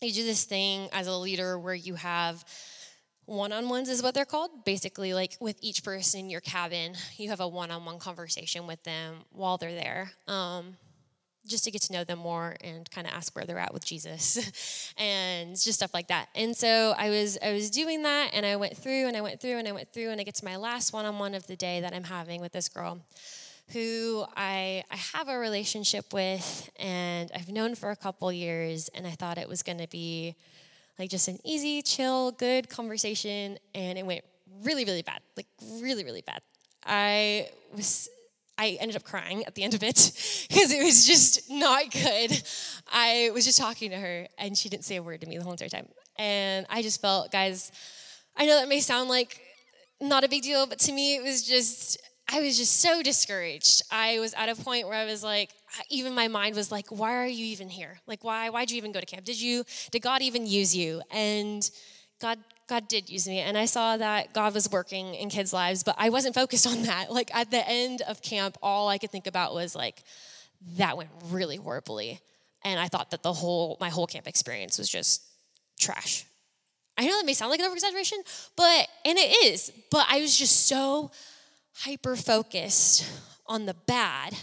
you 0.00 0.12
do 0.12 0.24
this 0.24 0.44
thing 0.44 0.88
as 0.92 1.06
a 1.06 1.16
leader 1.16 1.58
where 1.58 1.74
you 1.74 1.94
have 1.94 2.44
one 3.26 3.52
on 3.52 3.68
ones, 3.68 3.88
is 3.88 4.02
what 4.02 4.14
they're 4.14 4.24
called. 4.24 4.64
Basically, 4.64 5.14
like 5.14 5.36
with 5.40 5.56
each 5.60 5.84
person 5.84 6.20
in 6.20 6.30
your 6.30 6.40
cabin, 6.40 6.94
you 7.16 7.28
have 7.28 7.40
a 7.40 7.48
one 7.48 7.70
on 7.70 7.84
one 7.84 7.98
conversation 7.98 8.66
with 8.66 8.82
them 8.82 9.16
while 9.30 9.58
they're 9.58 9.74
there. 9.74 10.12
Um, 10.26 10.76
just 11.46 11.64
to 11.64 11.70
get 11.70 11.82
to 11.82 11.92
know 11.92 12.04
them 12.04 12.18
more 12.18 12.56
and 12.62 12.88
kind 12.90 13.06
of 13.06 13.12
ask 13.12 13.34
where 13.34 13.44
they're 13.44 13.58
at 13.58 13.74
with 13.74 13.84
Jesus 13.84 14.92
and 14.98 15.50
just 15.50 15.74
stuff 15.74 15.92
like 15.92 16.08
that. 16.08 16.28
And 16.34 16.56
so 16.56 16.94
I 16.96 17.10
was 17.10 17.38
I 17.42 17.52
was 17.52 17.70
doing 17.70 18.02
that 18.02 18.30
and 18.32 18.46
I 18.46 18.56
went 18.56 18.76
through 18.76 19.08
and 19.08 19.16
I 19.16 19.20
went 19.20 19.40
through 19.40 19.58
and 19.58 19.66
I 19.66 19.72
went 19.72 19.92
through 19.92 20.10
and 20.10 20.20
I 20.20 20.24
get 20.24 20.36
to 20.36 20.44
my 20.44 20.56
last 20.56 20.92
one-on-one 20.92 21.34
of 21.34 21.46
the 21.46 21.56
day 21.56 21.80
that 21.80 21.94
I'm 21.94 22.04
having 22.04 22.40
with 22.40 22.52
this 22.52 22.68
girl 22.68 23.00
who 23.72 24.24
I 24.36 24.84
I 24.90 24.96
have 24.96 25.28
a 25.28 25.38
relationship 25.38 26.12
with 26.12 26.70
and 26.76 27.30
I've 27.34 27.48
known 27.48 27.74
for 27.74 27.90
a 27.90 27.96
couple 27.96 28.30
years 28.32 28.88
and 28.94 29.06
I 29.06 29.10
thought 29.10 29.38
it 29.38 29.48
was 29.48 29.62
going 29.62 29.78
to 29.78 29.88
be 29.88 30.36
like 30.98 31.10
just 31.10 31.28
an 31.28 31.38
easy, 31.44 31.82
chill, 31.82 32.32
good 32.32 32.68
conversation 32.68 33.58
and 33.74 33.98
it 33.98 34.06
went 34.06 34.24
really 34.62 34.84
really 34.84 35.02
bad. 35.02 35.20
Like 35.36 35.46
really 35.80 36.04
really 36.04 36.22
bad. 36.22 36.40
I 36.84 37.48
was 37.74 38.08
I 38.62 38.78
ended 38.80 38.94
up 38.94 39.02
crying 39.02 39.44
at 39.44 39.56
the 39.56 39.64
end 39.64 39.74
of 39.74 39.82
it 39.82 39.96
because 40.48 40.70
it 40.70 40.84
was 40.84 41.04
just 41.04 41.50
not 41.50 41.90
good. 41.90 42.42
I 42.92 43.30
was 43.34 43.44
just 43.44 43.58
talking 43.58 43.90
to 43.90 43.96
her, 43.96 44.28
and 44.38 44.56
she 44.56 44.68
didn't 44.68 44.84
say 44.84 44.96
a 44.96 45.02
word 45.02 45.20
to 45.22 45.26
me 45.26 45.36
the 45.36 45.42
whole 45.42 45.52
entire 45.52 45.68
time. 45.68 45.88
And 46.16 46.64
I 46.70 46.80
just 46.82 47.00
felt, 47.00 47.32
guys, 47.32 47.72
I 48.36 48.46
know 48.46 48.60
that 48.60 48.68
may 48.68 48.78
sound 48.78 49.08
like 49.08 49.40
not 50.00 50.22
a 50.22 50.28
big 50.28 50.44
deal, 50.44 50.66
but 50.68 50.78
to 50.80 50.92
me, 50.92 51.16
it 51.16 51.24
was 51.24 51.42
just, 51.42 52.00
I 52.30 52.40
was 52.40 52.56
just 52.56 52.80
so 52.80 53.02
discouraged. 53.02 53.82
I 53.90 54.20
was 54.20 54.32
at 54.34 54.48
a 54.48 54.54
point 54.54 54.86
where 54.86 54.96
I 54.96 55.06
was 55.06 55.24
like, 55.24 55.50
even 55.90 56.14
my 56.14 56.28
mind 56.28 56.54
was 56.54 56.70
like, 56.70 56.86
why 56.90 57.16
are 57.16 57.26
you 57.26 57.46
even 57.46 57.68
here? 57.68 57.98
Like, 58.06 58.22
why, 58.22 58.48
why'd 58.50 58.70
you 58.70 58.76
even 58.76 58.92
go 58.92 59.00
to 59.00 59.06
camp? 59.06 59.24
Did 59.24 59.40
you, 59.40 59.64
did 59.90 60.02
God 60.02 60.22
even 60.22 60.46
use 60.46 60.76
you? 60.76 61.02
And 61.10 61.68
God, 62.20 62.38
God 62.72 62.88
did 62.88 63.10
use 63.10 63.28
me. 63.28 63.40
And 63.40 63.58
I 63.58 63.66
saw 63.66 63.98
that 63.98 64.32
God 64.32 64.54
was 64.54 64.70
working 64.70 65.14
in 65.14 65.28
kids' 65.28 65.52
lives, 65.52 65.82
but 65.82 65.94
I 65.98 66.08
wasn't 66.08 66.34
focused 66.34 66.66
on 66.72 66.84
that. 66.84 67.12
Like 67.12 67.34
at 67.34 67.50
the 67.50 67.68
end 67.68 68.00
of 68.08 68.22
camp, 68.22 68.56
all 68.62 68.88
I 68.88 68.96
could 68.96 69.10
think 69.10 69.26
about 69.26 69.52
was 69.52 69.74
like, 69.74 70.02
that 70.78 70.96
went 70.96 71.10
really 71.26 71.56
horribly. 71.56 72.20
And 72.64 72.80
I 72.80 72.88
thought 72.88 73.10
that 73.10 73.22
the 73.22 73.32
whole, 73.34 73.76
my 73.78 73.90
whole 73.90 74.06
camp 74.06 74.26
experience 74.26 74.78
was 74.78 74.88
just 74.88 75.22
trash. 75.78 76.24
I 76.96 77.06
know 77.06 77.18
that 77.18 77.26
may 77.26 77.34
sound 77.34 77.50
like 77.50 77.60
an 77.60 77.66
overexaggeration, 77.66 78.48
but, 78.56 78.88
and 79.04 79.18
it 79.18 79.44
is, 79.44 79.70
but 79.90 80.06
I 80.08 80.22
was 80.22 80.38
just 80.38 80.66
so 80.66 81.10
hyper 81.74 82.16
focused 82.16 83.04
on 83.46 83.66
the 83.66 83.74
bad 83.74 84.34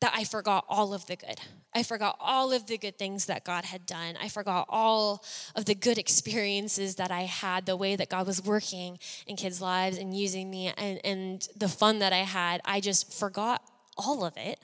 that 0.00 0.12
I 0.14 0.22
forgot 0.22 0.64
all 0.68 0.94
of 0.94 1.06
the 1.06 1.16
good. 1.16 1.40
I 1.74 1.82
forgot 1.82 2.16
all 2.18 2.52
of 2.52 2.66
the 2.66 2.78
good 2.78 2.98
things 2.98 3.26
that 3.26 3.44
God 3.44 3.64
had 3.64 3.84
done. 3.84 4.16
I 4.20 4.28
forgot 4.28 4.66
all 4.68 5.22
of 5.54 5.66
the 5.66 5.74
good 5.74 5.98
experiences 5.98 6.96
that 6.96 7.10
I 7.10 7.22
had, 7.22 7.66
the 7.66 7.76
way 7.76 7.94
that 7.94 8.08
God 8.08 8.26
was 8.26 8.42
working 8.42 8.98
in 9.26 9.36
kids' 9.36 9.60
lives 9.60 9.98
and 9.98 10.16
using 10.16 10.50
me, 10.50 10.72
and, 10.76 11.00
and 11.04 11.48
the 11.56 11.68
fun 11.68 11.98
that 11.98 12.12
I 12.12 12.18
had. 12.18 12.60
I 12.64 12.80
just 12.80 13.12
forgot 13.12 13.62
all 13.96 14.24
of 14.24 14.36
it 14.36 14.58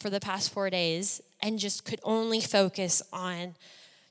for 0.00 0.08
the 0.08 0.20
past 0.20 0.52
four 0.52 0.70
days 0.70 1.20
and 1.42 1.58
just 1.58 1.84
could 1.84 2.00
only 2.02 2.40
focus 2.40 3.02
on 3.12 3.54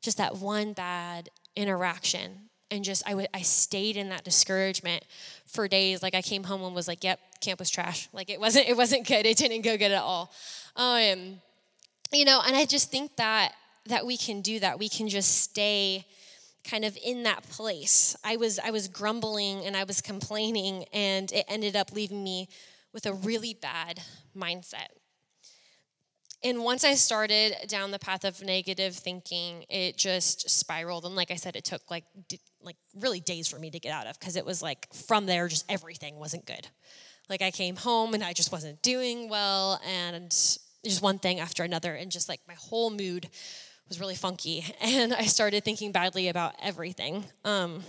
just 0.02 0.18
that 0.18 0.38
one 0.38 0.74
bad 0.74 1.30
interaction. 1.56 2.50
And 2.72 2.84
just 2.84 3.06
I, 3.08 3.12
w- 3.12 3.28
I 3.34 3.42
stayed 3.42 3.98
in 3.98 4.10
that 4.10 4.24
discouragement 4.24 5.04
for 5.48 5.68
days. 5.68 6.04
Like 6.04 6.14
i 6.14 6.22
came 6.22 6.44
home 6.44 6.62
and 6.62 6.76
was 6.76 6.88
like 6.88 7.04
yep 7.04 7.20
camp 7.42 7.60
was 7.60 7.72
trash. 7.72 8.08
Like 8.14 8.30
it 8.30 8.40
wasn't 8.40 8.70
it 8.70 8.78
wasn't 8.78 9.08
good. 9.08 9.26
It 9.26 9.38
didn't 9.38 9.62
go 9.62 9.76
good 9.76 9.92
at 9.92 10.02
all. 10.04 10.32
Um, 10.76 11.42
you 12.12 12.26
know 12.26 12.42
and 12.46 12.56
i 12.56 12.66
just 12.66 12.92
think 12.92 13.16
that 13.16 13.54
that 13.86 14.06
we 14.06 14.18
can 14.18 14.42
do 14.42 14.60
that 14.60 14.80
we 14.80 14.90
can 14.90 15.08
just 15.08 15.42
stay 15.42 16.06
kind 16.64 16.84
of 16.84 16.98
in 17.04 17.24
that 17.24 17.44
place 17.50 18.16
i 18.24 18.36
was 18.36 18.60
i 18.60 18.72
was 18.72 18.88
grumbling 18.88 19.66
and 19.66 19.76
i 19.76 19.84
was 19.84 20.02
complaining 20.02 20.86
and 20.94 21.32
it 21.32 21.46
ended 21.48 21.76
up 21.76 21.92
leaving 21.94 22.24
me 22.24 22.48
with 22.94 23.06
a 23.06 23.14
really 23.14 23.54
bad 23.54 24.02
mindset 24.36 24.90
and 26.44 26.64
once 26.64 26.86
I 26.86 26.94
started 26.94 27.54
down 27.68 27.92
the 27.92 28.00
path 28.00 28.24
of 28.24 28.42
negative 28.42 28.96
thinking, 28.96 29.66
it 29.70 29.98
just 29.98 30.50
spiraled. 30.50 31.06
And 31.06 31.16
like 31.16 31.32
I 31.32 31.36
said, 31.36 31.56
it 31.56 31.66
took 31.66 31.82
like 31.92 32.06
like 32.62 32.78
really 32.96 33.20
days 33.20 33.48
for 33.48 33.60
me 33.60 33.70
to 33.72 33.80
get 33.80 33.92
out 33.92 34.08
of 34.08 34.18
because 34.20 34.36
it 34.38 34.46
was 34.46 34.62
like 34.62 34.88
from 34.94 35.26
there, 35.26 35.48
just 35.50 35.70
everything 35.70 36.16
wasn't 36.16 36.46
good. 36.46 36.68
Like 37.30 37.42
I 37.42 37.52
came 37.52 37.76
home 37.76 38.14
and 38.14 38.24
I 38.24 38.34
just 38.34 38.52
wasn't 38.52 38.82
doing 38.82 39.30
well, 39.30 39.82
and 39.86 40.34
just 40.86 41.02
one 41.02 41.20
thing 41.20 41.40
after 41.40 41.64
another, 41.64 41.94
and 41.96 42.12
just 42.12 42.30
like 42.30 42.42
my 42.48 42.56
whole 42.56 42.90
mood 42.90 43.30
was 43.88 44.00
really 44.00 44.16
funky. 44.16 44.66
And 44.82 45.14
I 45.14 45.24
started 45.24 45.64
thinking 45.64 45.92
badly 45.92 46.30
about 46.30 46.56
everything. 46.62 47.26
Um, 47.44 47.84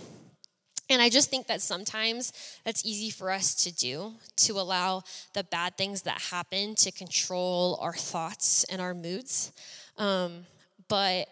and 0.89 1.01
I 1.01 1.09
just 1.09 1.29
think 1.29 1.47
that 1.47 1.61
sometimes 1.61 2.33
that's 2.65 2.85
easy 2.85 3.11
for 3.11 3.31
us 3.31 3.55
to 3.63 3.73
do, 3.73 4.13
to 4.37 4.59
allow 4.59 5.03
the 5.33 5.45
bad 5.45 5.77
things 5.77 6.01
that 6.01 6.19
happen 6.19 6.75
to 6.75 6.91
control 6.91 7.79
our 7.81 7.93
thoughts 7.93 8.65
and 8.65 8.81
our 8.81 8.93
moods. 8.93 9.53
Um, 9.97 10.45
but 10.89 11.29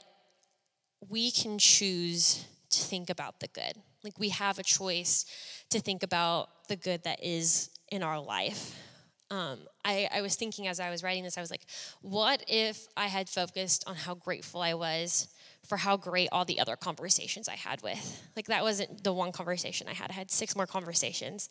we 1.10 1.32
can 1.32 1.60
choose 1.60 2.46
to 2.70 2.80
think 2.80 3.10
about 3.10 3.42
the 3.42 3.48
good. 3.50 3.74
Like 4.02 4.18
we 4.18 4.30
have 4.30 4.60
a 4.60 4.64
choice 4.64 5.26
to 5.72 5.82
think 5.82 6.04
about 6.04 6.68
the 6.70 6.78
good 6.78 7.04
that 7.04 7.22
is 7.22 7.70
in 7.90 8.02
our 8.02 8.20
life. 8.20 8.76
Um, 9.32 9.60
I, 9.86 10.10
I 10.12 10.22
was 10.22 10.36
thinking 10.36 10.68
as 10.68 10.80
I 10.80 10.90
was 10.90 11.04
writing 11.04 11.24
this, 11.24 11.38
I 11.38 11.42
was 11.42 11.52
like, 11.52 11.66
what 12.02 12.44
if 12.48 12.88
I 12.98 13.08
had 13.08 13.30
focused 13.30 13.84
on 13.88 13.96
how 13.96 14.16
grateful 14.16 14.62
I 14.62 14.74
was 14.74 15.28
for 15.68 15.78
how 15.78 15.98
great 15.98 16.30
all 16.32 16.46
the 16.46 16.60
other 16.60 16.76
conversations 16.76 17.48
I 17.48 17.56
had 17.56 17.82
with. 17.84 18.28
Like 18.36 18.48
that 18.48 18.64
wasn't 18.64 19.04
the 19.04 19.14
one 19.14 19.32
conversation 19.32 19.88
I 19.88 19.94
had. 19.94 20.10
I 20.10 20.14
had 20.14 20.32
six 20.32 20.56
more 20.56 20.66
conversations 20.66 21.50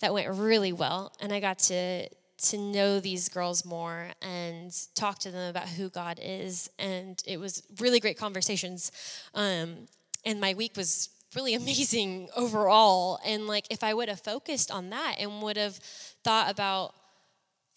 that 0.00 0.12
went 0.12 0.28
really 0.28 0.72
well 0.72 1.12
and 1.20 1.32
I 1.32 1.40
got 1.40 1.58
to 1.60 2.08
to 2.40 2.56
know 2.56 3.00
these 3.00 3.28
girls 3.28 3.64
more 3.64 4.10
and 4.22 4.72
talk 4.94 5.18
to 5.18 5.30
them 5.32 5.50
about 5.50 5.68
who 5.68 5.90
God 5.90 6.20
is 6.22 6.70
and 6.78 7.20
it 7.26 7.38
was 7.38 7.62
really 7.80 8.00
great 8.00 8.16
conversations. 8.16 8.92
Um, 9.34 9.86
and 10.24 10.40
my 10.40 10.54
week 10.54 10.76
was 10.76 11.10
really 11.34 11.54
amazing 11.62 12.28
overall 12.36 13.18
and 13.24 13.46
like 13.46 13.66
if 13.70 13.82
I 13.82 13.92
would 13.92 14.08
have 14.08 14.20
focused 14.20 14.70
on 14.70 14.90
that 14.90 15.16
and 15.18 15.42
would 15.42 15.56
have 15.56 15.76
thought 16.24 16.50
about 16.50 16.94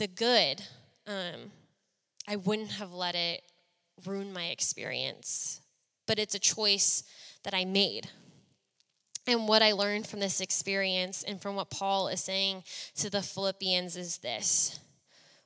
the 0.01 0.07
good 0.07 0.63
um, 1.05 1.51
I 2.27 2.35
wouldn't 2.35 2.71
have 2.71 2.91
let 2.91 3.13
it 3.13 3.43
ruin 4.05 4.33
my 4.33 4.45
experience 4.45 5.61
but 6.07 6.19
it's 6.19 6.35
a 6.35 6.39
choice 6.39 7.03
that 7.43 7.53
I 7.53 7.63
made. 7.63 8.09
And 9.27 9.47
what 9.47 9.61
I 9.61 9.71
learned 9.71 10.07
from 10.07 10.19
this 10.19 10.41
experience 10.41 11.23
and 11.23 11.41
from 11.41 11.55
what 11.55 11.69
Paul 11.69 12.09
is 12.09 12.21
saying 12.21 12.63
to 12.95 13.09
the 13.09 13.21
Philippians 13.21 13.95
is 13.95 14.17
this 14.17 14.79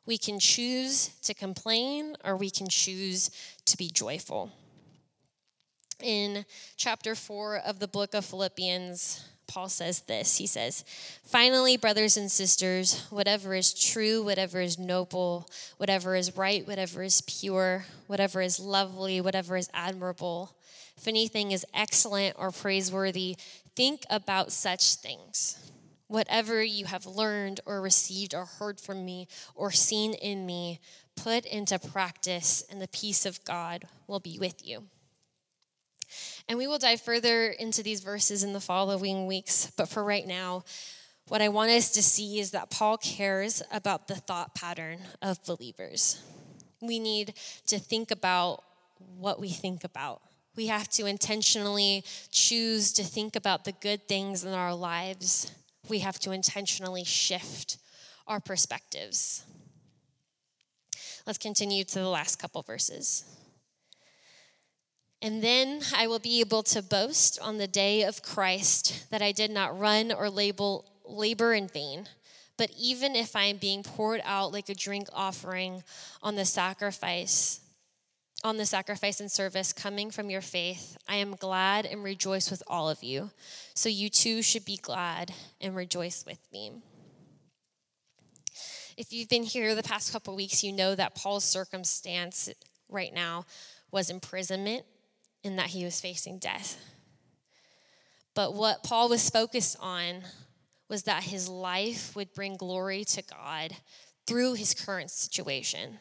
we 0.08 0.18
can 0.18 0.40
choose 0.40 1.10
to 1.24 1.34
complain 1.34 2.16
or 2.24 2.36
we 2.36 2.50
can 2.50 2.68
choose 2.68 3.30
to 3.66 3.78
be 3.78 3.90
joyful. 3.90 4.52
In 6.02 6.46
chapter 6.78 7.14
4 7.14 7.58
of 7.58 7.80
the 7.80 7.88
book 7.88 8.14
of 8.14 8.26
Philippians, 8.26 9.24
Paul 9.48 9.70
says 9.70 10.02
this. 10.02 10.38
He 10.38 10.48
says, 10.48 10.84
Finally, 11.24 11.78
brothers 11.78 12.18
and 12.18 12.32
sisters, 12.32 13.06
whatever 13.10 13.54
is 13.54 13.74
true, 13.74 14.24
whatever 14.24 14.62
is 14.62 14.78
noble, 14.80 15.50
whatever 15.78 16.16
is 16.16 16.36
right, 16.38 16.68
whatever 16.68 17.04
is 17.04 17.22
pure, 17.22 17.86
whatever 18.08 18.42
is 18.42 18.60
lovely, 18.60 19.22
whatever 19.22 19.58
is 19.58 19.70
admirable, 19.74 20.56
if 20.98 21.08
anything 21.08 21.52
is 21.52 21.66
excellent 21.74 22.36
or 22.40 22.52
praiseworthy, 22.52 23.38
think 23.76 24.04
about 24.10 24.52
such 24.52 24.96
things. 24.96 25.72
Whatever 26.08 26.64
you 26.64 26.86
have 26.86 27.06
learned 27.06 27.62
or 27.66 27.82
received 27.82 28.34
or 28.34 28.46
heard 28.46 28.80
from 28.80 29.04
me 29.04 29.28
or 29.56 29.72
seen 29.72 30.14
in 30.14 30.46
me, 30.46 30.80
put 31.16 31.46
into 31.46 31.80
practice, 31.80 32.64
and 32.70 32.82
the 32.82 32.88
peace 32.88 33.26
of 33.26 33.44
God 33.44 33.86
will 34.08 34.20
be 34.20 34.38
with 34.40 34.66
you. 34.66 34.84
And 36.48 36.58
we 36.58 36.68
will 36.68 36.78
dive 36.78 37.02
further 37.02 37.48
into 37.48 37.82
these 37.82 38.02
verses 38.02 38.44
in 38.44 38.54
the 38.54 38.60
following 38.60 39.26
weeks. 39.26 39.72
But 39.76 39.90
for 39.90 40.04
right 40.04 40.28
now, 40.28 40.64
what 41.28 41.42
I 41.42 41.50
want 41.50 41.72
us 41.72 41.92
to 41.94 42.04
see 42.04 42.40
is 42.40 42.52
that 42.52 42.70
Paul 42.70 42.98
cares 42.98 43.64
about 43.72 44.08
the 44.08 44.16
thought 44.16 44.54
pattern 44.54 45.00
of 45.24 45.44
believers. 45.44 46.22
We 46.82 47.00
need 47.00 47.34
to 47.68 47.80
think 47.80 48.12
about 48.12 48.64
what 49.18 49.40
we 49.40 49.50
think 49.50 49.84
about. 49.84 50.22
We 50.56 50.68
have 50.68 50.88
to 50.92 51.08
intentionally 51.08 52.04
choose 52.30 52.94
to 52.94 53.04
think 53.04 53.36
about 53.36 53.66
the 53.66 53.72
good 53.74 54.08
things 54.08 54.44
in 54.44 54.54
our 54.54 54.74
lives. 54.76 55.52
We 55.90 56.00
have 56.00 56.20
to 56.20 56.32
intentionally 56.32 57.04
shift 57.04 57.78
our 58.28 58.40
perspectives. 58.40 59.44
Let's 61.26 61.40
continue 61.40 61.84
to 61.86 62.00
the 62.00 62.08
last 62.08 62.38
couple 62.38 62.62
verses. 62.62 63.26
And 65.26 65.42
then 65.42 65.82
I 65.98 66.06
will 66.06 66.20
be 66.20 66.40
able 66.40 66.62
to 66.62 66.84
boast 66.84 67.40
on 67.42 67.58
the 67.58 67.66
day 67.66 68.04
of 68.04 68.22
Christ 68.22 69.10
that 69.10 69.24
I 69.24 69.32
did 69.32 69.50
not 69.50 69.76
run 69.76 70.12
or 70.12 70.30
label, 70.30 70.86
labor 71.04 71.56
in 71.56 71.68
vain. 71.68 72.08
But 72.58 72.70
even 72.78 73.16
if 73.16 73.36
I 73.36 73.46
am 73.46 73.58
being 73.58 73.82
poured 73.82 74.22
out 74.24 74.54
like 74.54 74.70
a 74.70 74.76
drink 74.76 75.08
offering 75.12 75.82
on 76.22 76.36
the 76.36 76.46
sacrifice, 76.46 77.60
on 78.44 78.58
the 78.58 78.68
sacrifice 78.68 79.20
and 79.20 79.32
service 79.32 79.74
coming 79.74 80.12
from 80.12 80.30
your 80.30 80.42
faith, 80.42 80.96
I 81.08 81.16
am 81.16 81.36
glad 81.36 81.88
and 81.88 82.04
rejoice 82.04 82.52
with 82.52 82.62
all 82.68 82.88
of 82.88 83.02
you. 83.02 83.32
So 83.74 83.90
you 83.90 84.10
too 84.10 84.44
should 84.44 84.64
be 84.64 84.78
glad 84.78 85.34
and 85.60 85.76
rejoice 85.76 86.24
with 86.24 86.48
me. 86.54 86.72
If 88.96 89.12
you've 89.12 89.30
been 89.30 89.42
here 89.42 89.74
the 89.74 89.82
past 89.82 90.14
couple 90.14 90.36
weeks, 90.36 90.64
you 90.64 90.72
know 90.72 90.94
that 90.94 91.16
Paul's 91.16 91.46
circumstance 91.46 92.48
right 92.90 93.12
now 93.12 93.48
was 93.90 94.12
imprisonment 94.12 94.86
in 95.46 95.58
that 95.58 95.68
he 95.68 95.86
was 95.86 96.02
facing 96.02 96.40
death. 96.40 96.78
But 98.34 98.56
what 98.56 98.84
Paul 98.84 99.10
was 99.10 99.30
focused 99.30 99.78
on 99.80 100.24
was 100.90 101.04
that 101.04 101.24
his 101.24 101.48
life 101.48 102.16
would 102.16 102.34
bring 102.34 102.58
glory 102.58 103.04
to 103.06 103.22
God 103.22 103.72
through 104.26 104.56
his 104.56 104.74
current 104.74 105.12
situation. 105.12 106.00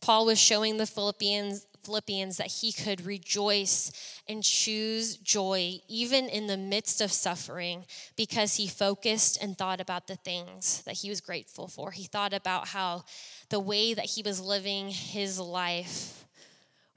Paul 0.00 0.26
was 0.26 0.38
showing 0.40 0.78
the 0.78 0.86
Philippians, 0.86 1.66
Philippians 1.84 2.38
that 2.38 2.46
he 2.46 2.72
could 2.72 3.04
rejoice 3.04 3.92
and 4.26 4.42
choose 4.42 5.16
joy 5.18 5.78
even 5.86 6.28
in 6.28 6.46
the 6.46 6.56
midst 6.56 7.02
of 7.02 7.12
suffering 7.12 7.84
because 8.16 8.56
he 8.56 8.66
focused 8.66 9.42
and 9.42 9.56
thought 9.56 9.80
about 9.80 10.06
the 10.06 10.16
things 10.16 10.82
that 10.86 10.96
he 10.96 11.10
was 11.10 11.20
grateful 11.20 11.68
for. 11.68 11.90
He 11.90 12.04
thought 12.04 12.32
about 12.32 12.68
how 12.68 13.04
the 13.50 13.60
way 13.60 13.92
that 13.92 14.06
he 14.06 14.22
was 14.22 14.40
living 14.40 14.88
his 14.88 15.38
life 15.38 16.22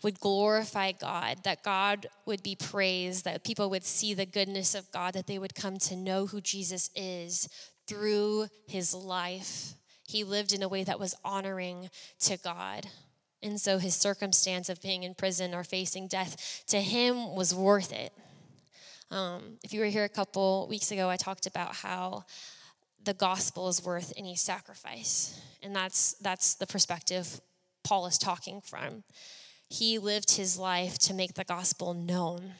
would 0.03 0.19
glorify 0.19 0.91
God, 0.91 1.37
that 1.43 1.63
God 1.63 2.07
would 2.25 2.43
be 2.43 2.55
praised, 2.55 3.25
that 3.25 3.43
people 3.43 3.69
would 3.69 3.83
see 3.83 4.13
the 4.13 4.25
goodness 4.25 4.75
of 4.75 4.91
God, 4.91 5.13
that 5.13 5.27
they 5.27 5.39
would 5.39 5.55
come 5.55 5.77
to 5.79 5.95
know 5.95 6.27
who 6.27 6.41
Jesus 6.41 6.89
is 6.95 7.49
through 7.87 8.47
his 8.67 8.93
life. 8.93 9.73
He 10.07 10.23
lived 10.23 10.53
in 10.53 10.61
a 10.61 10.67
way 10.67 10.83
that 10.83 10.99
was 10.99 11.15
honoring 11.23 11.89
to 12.21 12.37
God. 12.37 12.87
And 13.41 13.59
so 13.59 13.77
his 13.77 13.95
circumstance 13.95 14.69
of 14.69 14.81
being 14.81 15.03
in 15.03 15.15
prison 15.15 15.53
or 15.53 15.63
facing 15.63 16.07
death 16.07 16.63
to 16.67 16.81
him 16.81 17.35
was 17.35 17.53
worth 17.53 17.91
it. 17.91 18.13
Um, 19.11 19.57
if 19.63 19.73
you 19.73 19.79
were 19.79 19.85
here 19.85 20.03
a 20.03 20.09
couple 20.09 20.67
weeks 20.67 20.91
ago, 20.91 21.09
I 21.09 21.15
talked 21.15 21.45
about 21.45 21.75
how 21.75 22.25
the 23.03 23.13
gospel 23.13 23.67
is 23.67 23.83
worth 23.85 24.11
any 24.17 24.35
sacrifice. 24.35 25.39
And 25.61 25.75
that's, 25.75 26.13
that's 26.21 26.55
the 26.55 26.67
perspective 26.67 27.39
Paul 27.83 28.07
is 28.07 28.17
talking 28.17 28.61
from. 28.61 29.03
He 29.69 29.97
lived 29.97 30.35
his 30.35 30.57
life 30.57 30.97
to 30.99 31.13
make 31.13 31.33
the 31.33 31.43
gospel 31.43 31.93
known 31.93 32.53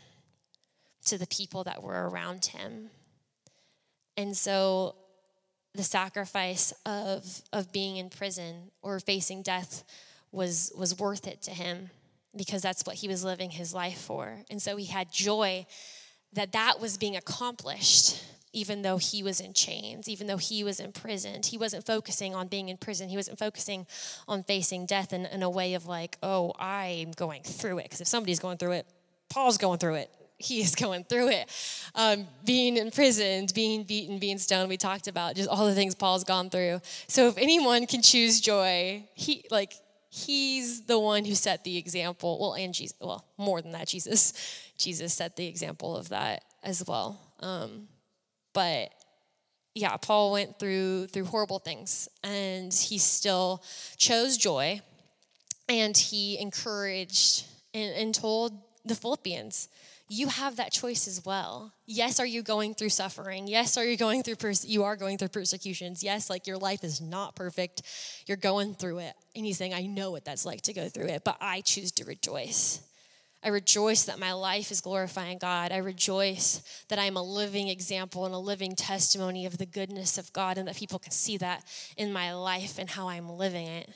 to 1.05 1.17
the 1.17 1.27
people 1.27 1.63
that 1.63 1.83
were 1.83 2.09
around 2.09 2.45
him. 2.45 2.89
And 4.17 4.35
so 4.35 4.95
the 5.73 5.83
sacrifice 5.83 6.73
of, 6.85 7.41
of 7.53 7.71
being 7.71 7.97
in 7.97 8.09
prison 8.09 8.71
or 8.81 8.99
facing 8.99 9.41
death 9.41 9.83
was, 10.31 10.71
was 10.77 10.97
worth 10.97 11.27
it 11.27 11.41
to 11.43 11.51
him 11.51 11.89
because 12.35 12.61
that's 12.61 12.83
what 12.85 12.95
he 12.97 13.07
was 13.07 13.23
living 13.23 13.49
his 13.49 13.73
life 13.73 13.99
for. 13.99 14.43
And 14.49 14.61
so 14.61 14.75
he 14.75 14.85
had 14.85 15.11
joy 15.11 15.65
that 16.33 16.51
that 16.53 16.79
was 16.79 16.97
being 16.97 17.15
accomplished 17.15 18.21
even 18.55 18.81
though 18.81 18.97
he 18.97 19.21
was 19.21 19.41
in 19.41 19.53
chains, 19.53 20.07
even 20.07 20.27
though 20.27 20.37
he 20.37 20.63
was 20.63 20.79
imprisoned. 20.79 21.45
He 21.45 21.57
wasn't 21.57 21.85
focusing 21.85 22.33
on 22.33 22.47
being 22.47 22.69
in 22.69 22.77
prison. 22.77 23.09
He 23.09 23.17
wasn't 23.17 23.37
focusing 23.37 23.85
on 24.29 24.43
facing 24.43 24.85
death 24.85 25.11
in, 25.11 25.25
in 25.25 25.43
a 25.43 25.49
way 25.49 25.73
of 25.73 25.85
like, 25.85 26.17
oh, 26.23 26.53
I'm 26.57 27.11
going 27.11 27.43
through 27.43 27.79
it. 27.79 27.83
Because 27.83 27.99
if 28.01 28.07
somebody's 28.07 28.39
going 28.39 28.57
through 28.57 28.71
it, 28.71 28.87
Paul's 29.29 29.57
going 29.57 29.77
through 29.77 29.95
it. 29.95 30.09
He 30.37 30.59
is 30.59 30.75
going 30.75 31.05
through 31.05 31.29
it. 31.29 31.49
Um, 31.95 32.27
being 32.43 32.75
imprisoned, 32.75 33.53
being 33.55 33.83
beaten, 33.83 34.19
being 34.19 34.37
stoned, 34.37 34.67
we 34.67 34.75
talked 34.75 35.07
about 35.07 35.37
just 35.37 35.47
all 35.47 35.65
the 35.65 35.73
things 35.73 35.95
Paul's 35.95 36.25
gone 36.25 36.49
through. 36.49 36.81
So 37.07 37.29
if 37.29 37.37
anyone 37.37 37.87
can 37.87 38.01
choose 38.01 38.41
joy, 38.41 39.05
he, 39.13 39.45
like, 39.49 39.71
he's 40.09 40.81
the 40.81 40.99
one 40.99 41.23
who 41.23 41.35
set 41.35 41.63
the 41.63 41.77
example. 41.77 42.37
Well, 42.37 42.55
and 42.55 42.73
Jesus, 42.73 42.97
well, 42.99 43.23
more 43.37 43.61
than 43.61 43.71
that, 43.71 43.87
Jesus. 43.87 44.33
Jesus 44.77 45.13
set 45.13 45.37
the 45.37 45.47
example 45.47 45.95
of 45.95 46.09
that 46.09 46.43
as 46.63 46.83
well. 46.85 47.17
Um, 47.39 47.87
but 48.55 48.89
yeah, 49.75 49.95
Paul 49.97 50.31
went 50.31 50.57
through 50.57 51.07
through 51.07 51.25
horrible 51.25 51.59
things 51.59 52.09
and 52.23 52.73
he 52.73 52.97
still 52.97 53.61
chose 53.97 54.37
joy 54.37 54.81
and 55.69 55.95
he 55.95 56.39
encouraged 56.39 57.45
and, 57.75 57.93
and 57.95 58.15
told 58.15 58.59
the 58.85 58.95
Philippians, 58.95 59.67
you 60.07 60.27
have 60.27 60.57
that 60.57 60.71
choice 60.71 61.07
as 61.07 61.25
well. 61.25 61.73
Yes, 61.87 62.19
are 62.19 62.25
you 62.25 62.43
going 62.43 62.75
through 62.75 62.89
suffering? 62.89 63.47
Yes, 63.47 63.75
are 63.75 63.83
you 63.83 63.97
going 63.97 64.21
through 64.23 64.35
pers- 64.35 64.65
you 64.65 64.83
are 64.83 64.95
going 64.95 65.17
through 65.17 65.29
persecutions? 65.29 66.03
Yes, 66.03 66.29
like 66.29 66.45
your 66.47 66.57
life 66.57 66.83
is 66.83 67.01
not 67.01 67.35
perfect. 67.35 67.81
You're 68.27 68.37
going 68.37 68.75
through 68.75 68.99
it. 68.99 69.13
And 69.35 69.45
he's 69.45 69.57
saying, 69.57 69.73
I 69.73 69.87
know 69.87 70.11
what 70.11 70.23
that's 70.23 70.45
like 70.45 70.61
to 70.63 70.73
go 70.73 70.87
through 70.89 71.07
it, 71.07 71.23
but 71.25 71.37
I 71.41 71.61
choose 71.61 71.91
to 71.93 72.05
rejoice. 72.05 72.81
I 73.45 73.49
rejoice 73.49 74.05
that 74.05 74.17
my 74.17 74.33
life 74.33 74.71
is 74.71 74.81
glorifying 74.81 75.37
God. 75.37 75.71
I 75.71 75.77
rejoice 75.77 76.63
that 76.89 76.97
I'm 76.97 77.15
a 77.15 77.21
living 77.21 77.67
example 77.67 78.25
and 78.25 78.33
a 78.33 78.39
living 78.39 78.75
testimony 78.75 79.45
of 79.45 79.59
the 79.59 79.67
goodness 79.67 80.17
of 80.17 80.33
God 80.33 80.57
and 80.57 80.67
that 80.67 80.75
people 80.75 80.97
can 80.97 81.11
see 81.11 81.37
that 81.37 81.63
in 81.95 82.11
my 82.11 82.33
life 82.33 82.79
and 82.79 82.89
how 82.89 83.07
I'm 83.07 83.29
living 83.29 83.67
it. 83.67 83.87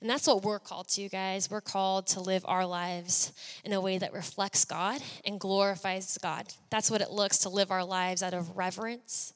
And 0.00 0.10
that's 0.10 0.26
what 0.26 0.42
we're 0.42 0.58
called 0.58 0.88
to, 0.88 1.08
guys. 1.08 1.48
We're 1.48 1.60
called 1.60 2.08
to 2.08 2.20
live 2.20 2.44
our 2.48 2.66
lives 2.66 3.32
in 3.64 3.72
a 3.72 3.80
way 3.80 3.96
that 3.98 4.12
reflects 4.12 4.64
God 4.64 5.00
and 5.24 5.38
glorifies 5.38 6.18
God. 6.20 6.48
That's 6.70 6.90
what 6.90 7.00
it 7.00 7.10
looks 7.10 7.38
to 7.38 7.48
live 7.48 7.70
our 7.70 7.84
lives 7.84 8.24
out 8.24 8.34
of 8.34 8.56
reverence 8.56 9.32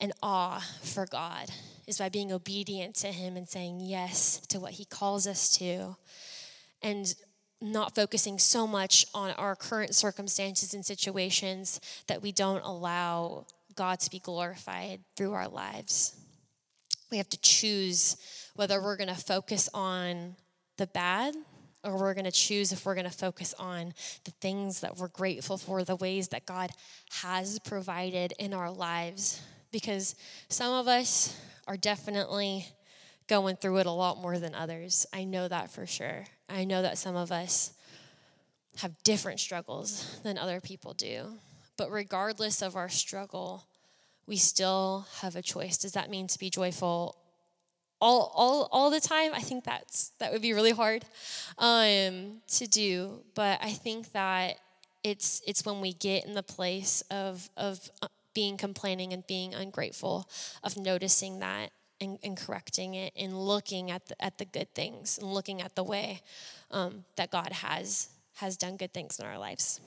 and 0.00 0.12
awe 0.22 0.64
for 0.82 1.06
God, 1.06 1.50
is 1.88 1.98
by 1.98 2.08
being 2.08 2.30
obedient 2.30 2.94
to 2.96 3.08
Him 3.08 3.36
and 3.36 3.48
saying 3.48 3.80
yes 3.80 4.40
to 4.50 4.60
what 4.60 4.72
He 4.72 4.84
calls 4.84 5.26
us 5.26 5.56
to. 5.58 5.96
And 6.82 7.12
not 7.60 7.94
focusing 7.94 8.38
so 8.38 8.66
much 8.66 9.06
on 9.14 9.30
our 9.32 9.56
current 9.56 9.94
circumstances 9.94 10.74
and 10.74 10.84
situations 10.84 11.80
that 12.06 12.22
we 12.22 12.32
don't 12.32 12.62
allow 12.62 13.46
God 13.74 14.00
to 14.00 14.10
be 14.10 14.18
glorified 14.18 15.00
through 15.16 15.32
our 15.32 15.48
lives. 15.48 16.16
We 17.10 17.16
have 17.16 17.28
to 17.30 17.40
choose 17.40 18.16
whether 18.54 18.82
we're 18.82 18.96
going 18.96 19.08
to 19.08 19.14
focus 19.14 19.68
on 19.72 20.36
the 20.76 20.86
bad 20.88 21.34
or 21.84 21.96
we're 21.96 22.14
going 22.14 22.24
to 22.24 22.30
choose 22.30 22.72
if 22.72 22.84
we're 22.84 22.94
going 22.94 23.08
to 23.08 23.16
focus 23.16 23.54
on 23.58 23.94
the 24.24 24.30
things 24.40 24.80
that 24.80 24.96
we're 24.96 25.08
grateful 25.08 25.56
for, 25.56 25.84
the 25.84 25.96
ways 25.96 26.28
that 26.28 26.44
God 26.44 26.70
has 27.22 27.58
provided 27.60 28.34
in 28.38 28.52
our 28.52 28.70
lives. 28.70 29.40
Because 29.70 30.16
some 30.48 30.72
of 30.72 30.88
us 30.88 31.38
are 31.66 31.76
definitely 31.76 32.66
going 33.26 33.56
through 33.56 33.78
it 33.78 33.86
a 33.86 33.90
lot 33.90 34.18
more 34.18 34.38
than 34.38 34.54
others. 34.54 35.06
I 35.12 35.24
know 35.24 35.46
that 35.46 35.70
for 35.70 35.86
sure. 35.86 36.24
I 36.48 36.64
know 36.64 36.82
that 36.82 36.98
some 36.98 37.16
of 37.16 37.30
us 37.30 37.72
have 38.78 39.02
different 39.02 39.40
struggles 39.40 40.20
than 40.22 40.38
other 40.38 40.60
people 40.60 40.94
do. 40.94 41.32
But 41.76 41.90
regardless 41.90 42.62
of 42.62 42.76
our 42.76 42.88
struggle, 42.88 43.64
we 44.26 44.36
still 44.36 45.06
have 45.20 45.36
a 45.36 45.42
choice. 45.42 45.78
Does 45.78 45.92
that 45.92 46.10
mean 46.10 46.26
to 46.28 46.38
be 46.38 46.50
joyful 46.50 47.16
all, 48.00 48.32
all, 48.34 48.68
all 48.70 48.90
the 48.90 49.00
time? 49.00 49.32
I 49.34 49.40
think 49.40 49.64
that's 49.64 50.12
that 50.18 50.32
would 50.32 50.42
be 50.42 50.52
really 50.52 50.72
hard 50.72 51.04
um, 51.58 52.40
to 52.48 52.66
do. 52.66 53.22
But 53.34 53.58
I 53.62 53.70
think 53.70 54.12
that 54.12 54.56
it's 55.04 55.40
it's 55.46 55.64
when 55.64 55.80
we 55.80 55.92
get 55.92 56.26
in 56.26 56.34
the 56.34 56.42
place 56.42 57.02
of 57.10 57.48
of 57.56 57.90
uh, 58.02 58.08
being 58.34 58.56
complaining 58.56 59.12
and 59.12 59.26
being 59.26 59.54
ungrateful, 59.54 60.28
of 60.62 60.76
noticing 60.76 61.38
that 61.40 61.70
and, 62.00 62.18
and 62.22 62.36
correcting 62.36 62.94
it 62.94 63.12
and 63.16 63.36
looking 63.36 63.90
at 63.90 64.06
the, 64.06 64.22
at 64.22 64.38
the 64.38 64.44
good 64.44 64.74
things 64.74 65.18
and 65.18 65.32
looking 65.32 65.60
at 65.60 65.74
the 65.74 65.84
way 65.84 66.22
um, 66.70 67.04
that 67.16 67.30
God 67.30 67.52
has 67.52 68.08
has 68.36 68.56
done 68.56 68.76
good 68.76 68.94
things 68.94 69.18
in 69.18 69.26
our 69.26 69.38
lives. 69.38 69.80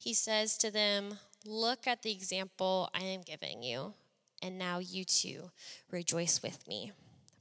He 0.00 0.14
says 0.14 0.56
to 0.58 0.70
them, 0.70 1.18
Look 1.44 1.86
at 1.86 2.02
the 2.02 2.12
example 2.12 2.88
I 2.94 3.02
am 3.02 3.20
giving 3.20 3.62
you, 3.62 3.94
and 4.40 4.58
now 4.58 4.78
you 4.78 5.04
too 5.04 5.50
rejoice 5.90 6.42
with 6.42 6.66
me. 6.66 6.92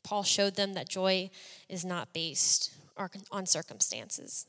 Paul 0.03 0.23
showed 0.23 0.55
them 0.55 0.73
that 0.73 0.89
joy 0.89 1.29
is 1.69 1.85
not 1.85 2.13
based 2.13 2.73
on 3.31 3.45
circumstances 3.45 4.47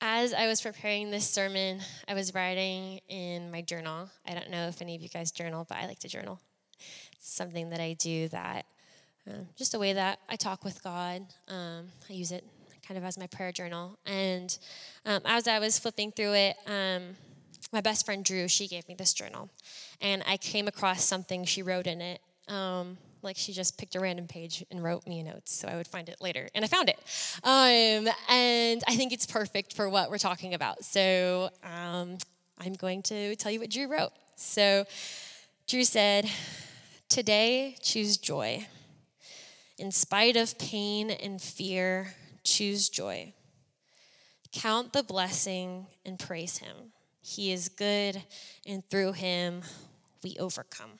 as 0.00 0.32
I 0.32 0.46
was 0.46 0.60
preparing 0.60 1.10
this 1.10 1.28
sermon, 1.28 1.80
I 2.08 2.14
was 2.14 2.34
writing 2.34 3.00
in 3.08 3.50
my 3.50 3.60
journal. 3.62 4.08
I 4.26 4.34
don't 4.34 4.50
know 4.50 4.68
if 4.68 4.80
any 4.80 4.96
of 4.96 5.02
you 5.02 5.08
guys 5.08 5.30
journal, 5.30 5.66
but 5.68 5.78
I 5.78 5.86
like 5.86 5.98
to 6.00 6.08
journal. 6.08 6.40
It's 7.12 7.32
something 7.32 7.70
that 7.70 7.80
I 7.80 7.92
do 7.94 8.28
that, 8.28 8.64
um, 9.28 9.46
just 9.56 9.74
a 9.74 9.78
way 9.78 9.92
that 9.92 10.18
I 10.28 10.36
talk 10.36 10.64
with 10.64 10.82
God. 10.82 11.22
Um, 11.48 11.88
I 12.08 12.14
use 12.14 12.32
it 12.32 12.44
kind 12.86 12.96
of 12.96 13.04
as 13.04 13.18
my 13.18 13.26
prayer 13.26 13.52
journal. 13.52 13.98
And 14.06 14.56
um, 15.04 15.20
as 15.26 15.46
I 15.46 15.58
was 15.58 15.78
flipping 15.78 16.12
through 16.12 16.32
it, 16.32 16.56
um, 16.66 17.16
my 17.72 17.82
best 17.82 18.06
friend 18.06 18.24
Drew, 18.24 18.48
she 18.48 18.66
gave 18.66 18.88
me 18.88 18.94
this 18.94 19.12
journal. 19.12 19.50
And 20.00 20.22
I 20.26 20.38
came 20.38 20.66
across 20.66 21.04
something 21.04 21.44
she 21.44 21.62
wrote 21.62 21.86
in 21.86 22.00
it. 22.00 22.20
Like 23.22 23.36
she 23.36 23.52
just 23.52 23.78
picked 23.78 23.94
a 23.96 24.00
random 24.00 24.26
page 24.26 24.64
and 24.70 24.82
wrote 24.82 25.06
me 25.06 25.20
a 25.20 25.24
note 25.24 25.48
so 25.48 25.68
I 25.68 25.76
would 25.76 25.86
find 25.86 26.08
it 26.08 26.20
later. 26.20 26.48
And 26.54 26.64
I 26.64 26.68
found 26.68 26.88
it. 26.88 26.98
Um, 27.44 28.12
and 28.28 28.82
I 28.88 28.96
think 28.96 29.12
it's 29.12 29.26
perfect 29.26 29.74
for 29.74 29.88
what 29.88 30.10
we're 30.10 30.18
talking 30.18 30.54
about. 30.54 30.84
So 30.84 31.50
um, 31.62 32.18
I'm 32.58 32.74
going 32.74 33.02
to 33.04 33.36
tell 33.36 33.52
you 33.52 33.60
what 33.60 33.70
Drew 33.70 33.88
wrote. 33.88 34.12
So 34.36 34.84
Drew 35.66 35.84
said, 35.84 36.30
Today, 37.08 37.76
choose 37.82 38.16
joy. 38.16 38.66
In 39.78 39.90
spite 39.90 40.36
of 40.36 40.58
pain 40.58 41.10
and 41.10 41.42
fear, 41.42 42.14
choose 42.44 42.88
joy. 42.88 43.32
Count 44.52 44.92
the 44.92 45.02
blessing 45.02 45.86
and 46.04 46.18
praise 46.18 46.58
Him. 46.58 46.92
He 47.22 47.52
is 47.52 47.68
good, 47.68 48.22
and 48.66 48.88
through 48.88 49.12
Him, 49.12 49.62
we 50.22 50.36
overcome. 50.38 50.98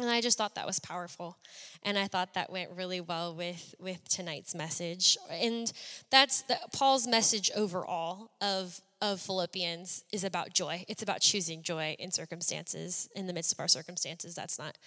And 0.00 0.08
I 0.08 0.22
just 0.22 0.38
thought 0.38 0.54
that 0.54 0.66
was 0.66 0.78
powerful. 0.78 1.36
And 1.82 1.98
I 1.98 2.06
thought 2.06 2.32
that 2.32 2.50
went 2.50 2.70
really 2.74 3.02
well 3.02 3.34
with, 3.34 3.74
with 3.78 4.08
tonight's 4.08 4.54
message. 4.54 5.18
And 5.30 5.70
that's 6.10 6.40
the, 6.42 6.58
Paul's 6.72 7.06
message 7.06 7.50
overall 7.54 8.30
of, 8.40 8.80
of 9.02 9.20
Philippians 9.20 10.04
is 10.10 10.24
about 10.24 10.54
joy. 10.54 10.86
It's 10.88 11.02
about 11.02 11.20
choosing 11.20 11.62
joy 11.62 11.96
in 11.98 12.10
circumstances, 12.10 13.10
in 13.14 13.26
the 13.26 13.34
midst 13.34 13.52
of 13.52 13.60
our 13.60 13.68
circumstances. 13.68 14.34
That's 14.34 14.58
not 14.58 14.78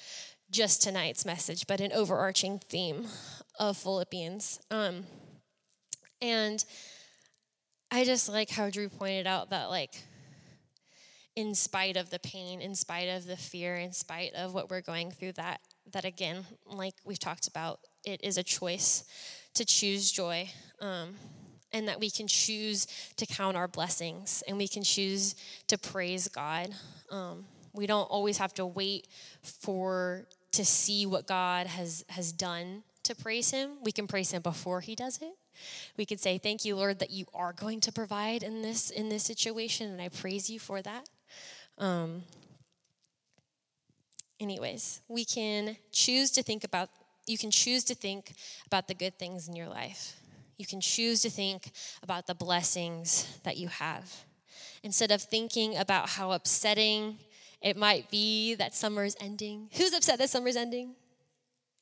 just 0.50 0.82
tonight's 0.82 1.26
message, 1.26 1.68
but 1.68 1.80
an 1.80 1.92
overarching 1.94 2.58
theme 2.58 3.06
of 3.60 3.78
Philippians. 3.78 4.62
Um, 4.72 5.06
and 6.22 6.66
I 7.92 8.04
just 8.04 8.30
like 8.30 8.50
how 8.50 8.72
Drew 8.72 8.90
pointed 8.90 9.28
out 9.28 9.52
that, 9.52 9.70
like, 9.70 10.02
in 11.36 11.56
spite 11.56 11.98
of 11.98 12.10
the 12.10 12.20
pain, 12.20 12.62
in 12.62 12.76
spite 12.76 13.10
of 13.10 13.26
the 13.26 13.38
fear, 13.38 13.76
in 13.76 13.92
spite 13.92 14.34
of 14.36 14.54
what 14.54 14.70
we're 14.70 14.82
going 14.82 15.12
through, 15.12 15.34
that, 15.34 15.62
that 15.92 16.06
again, 16.06 16.46
like 16.66 16.94
we've 17.06 17.20
talked 17.20 17.48
about, 17.48 17.80
it 18.06 18.24
is 18.24 18.38
a 18.38 18.44
choice 18.44 19.04
to 19.56 19.66
choose 19.66 20.12
joy. 20.12 20.50
Um, 20.80 21.16
and 21.74 21.88
that 21.88 22.00
we 22.00 22.10
can 22.10 22.28
choose 22.28 22.86
to 23.18 23.26
count 23.26 23.58
our 23.58 23.68
blessings 23.68 24.44
and 24.48 24.58
we 24.58 24.68
can 24.68 24.84
choose 24.84 25.36
to 25.68 25.78
praise 25.78 26.28
God. 26.28 26.70
Um, 27.10 27.46
we 27.74 27.88
don't 27.88 28.04
always 28.04 28.38
have 28.38 28.54
to 28.56 28.66
wait 28.66 29.08
for 29.42 30.28
to 30.52 30.64
see 30.64 31.08
what 31.08 31.26
God 31.26 31.66
has 31.66 32.06
has 32.10 32.32
done 32.32 32.84
to 33.04 33.16
praise 33.16 33.50
him. 33.50 33.72
We 33.84 33.92
can 33.92 34.08
praise 34.08 34.32
him 34.32 34.44
before 34.44 34.82
he 34.82 34.96
does 34.96 35.20
it. 35.22 35.34
We 35.98 36.06
could 36.06 36.20
say, 36.20 36.38
"Thank 36.38 36.64
you, 36.64 36.76
Lord, 36.76 37.00
that 37.00 37.10
you 37.10 37.26
are 37.34 37.54
going 37.54 37.80
to 37.82 37.92
provide 37.92 38.44
in 38.44 38.62
this 38.62 38.92
in 38.92 39.10
this 39.10 39.24
situation, 39.24 39.92
and 39.92 40.02
I 40.02 40.10
praise 40.10 40.50
you 40.50 40.60
for 40.60 40.82
that." 40.84 41.10
Um, 41.78 42.24
anyways, 44.40 45.02
we 45.08 45.26
can 45.26 45.78
choose 45.92 46.32
to 46.32 46.44
think 46.44 46.64
about. 46.64 46.90
You 47.26 47.38
can 47.38 47.52
choose 47.52 47.84
to 47.86 47.96
think 47.96 48.34
about 48.68 48.88
the 48.88 48.94
good 48.94 49.18
things 49.18 49.48
in 49.48 49.56
your 49.56 49.68
life. 49.68 50.20
You 50.58 50.66
can 50.66 50.82
choose 50.82 51.22
to 51.22 51.30
think 51.30 51.72
about 52.04 52.28
the 52.28 52.36
blessings 52.36 53.40
that 53.44 53.58
you 53.58 53.70
have 53.70 54.12
instead 54.84 55.12
of 55.12 55.22
thinking 55.22 55.78
about 55.78 56.10
how 56.10 56.32
upsetting 56.32 57.18
it 57.62 57.78
might 57.78 58.12
be 58.12 58.56
that 58.56 58.76
summer's 58.76 59.16
ending. 59.20 59.70
Who's 59.74 59.94
upset 59.94 60.20
that 60.20 60.30
summer's 60.30 60.58
ending? 60.58 60.96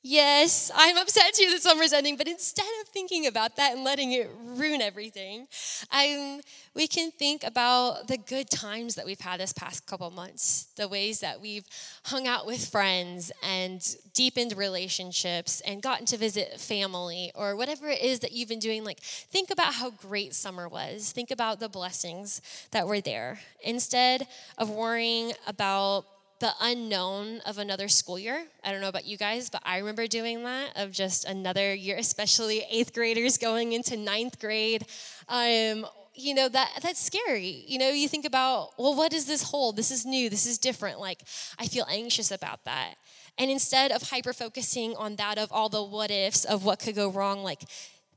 Yes, 0.04 0.68
I'm 0.74 0.96
upset 0.96 1.32
too 1.32 1.48
that 1.50 1.62
summer's 1.62 1.92
ending, 1.92 2.16
but 2.16 2.26
instead 2.26 2.66
of 2.80 2.88
thinking 2.88 3.28
about 3.28 3.54
that 3.54 3.74
and 3.74 3.84
letting 3.84 4.10
it 4.10 4.28
ruin 4.42 4.82
everything, 4.82 5.46
I'm, 5.92 6.40
we 6.74 6.88
can 6.88 7.12
think 7.12 7.44
about 7.44 8.08
the 8.08 8.16
good 8.16 8.50
times 8.50 8.96
that 8.96 9.06
we've 9.06 9.20
had 9.20 9.38
this 9.38 9.52
past 9.52 9.86
couple 9.86 10.10
months, 10.10 10.66
the 10.74 10.88
ways 10.88 11.20
that 11.20 11.40
we've 11.40 11.64
hung 12.02 12.26
out 12.26 12.46
with 12.46 12.68
friends 12.68 13.30
and 13.44 13.80
deepened 14.12 14.56
relationships 14.56 15.60
and 15.60 15.80
gotten 15.80 16.04
to 16.06 16.16
visit 16.16 16.58
family 16.58 17.30
or 17.36 17.54
whatever 17.54 17.88
it 17.88 18.02
is 18.02 18.18
that 18.20 18.32
you've 18.32 18.48
been 18.48 18.58
doing. 18.58 18.82
Like, 18.82 18.98
think 18.98 19.52
about 19.52 19.72
how 19.74 19.90
great 19.90 20.34
summer 20.34 20.68
was. 20.68 21.12
Think 21.12 21.30
about 21.30 21.60
the 21.60 21.68
blessings 21.68 22.42
that 22.72 22.88
were 22.88 23.00
there 23.00 23.38
instead 23.62 24.26
of 24.58 24.68
worrying 24.68 25.32
about 25.46 26.06
the 26.42 26.52
unknown 26.60 27.38
of 27.46 27.58
another 27.58 27.86
school 27.86 28.18
year. 28.18 28.44
I 28.64 28.72
don't 28.72 28.80
know 28.80 28.88
about 28.88 29.04
you 29.04 29.16
guys, 29.16 29.48
but 29.48 29.62
I 29.64 29.78
remember 29.78 30.08
doing 30.08 30.42
that 30.42 30.76
of 30.76 30.90
just 30.90 31.24
another 31.24 31.72
year, 31.72 31.96
especially 31.98 32.64
eighth 32.68 32.92
graders 32.92 33.38
going 33.38 33.74
into 33.74 33.96
ninth 33.96 34.40
grade. 34.40 34.84
Um, 35.28 35.86
you 36.14 36.34
know 36.34 36.48
that 36.48 36.80
that's 36.82 37.00
scary. 37.00 37.64
You 37.68 37.78
know 37.78 37.90
you 37.90 38.08
think 38.08 38.24
about 38.24 38.70
well 38.76 38.96
what 38.96 39.12
does 39.12 39.26
this 39.26 39.44
hold 39.44 39.76
this 39.76 39.92
is 39.92 40.04
new. 40.04 40.28
This 40.28 40.44
is 40.44 40.58
different. 40.58 40.98
Like 40.98 41.22
i 41.60 41.66
feel 41.68 41.86
anxious 41.88 42.32
about 42.32 42.64
that. 42.64 42.94
And 43.38 43.48
instead 43.48 43.92
of 43.92 44.02
hyper 44.10 44.32
focusing 44.32 44.96
on 44.96 45.14
that 45.16 45.38
of 45.38 45.52
all 45.52 45.68
the 45.68 45.82
what 45.82 46.10
ifs 46.10 46.44
of 46.44 46.64
what 46.64 46.80
could 46.80 46.96
go 46.96 47.08
wrong 47.08 47.44
like 47.44 47.62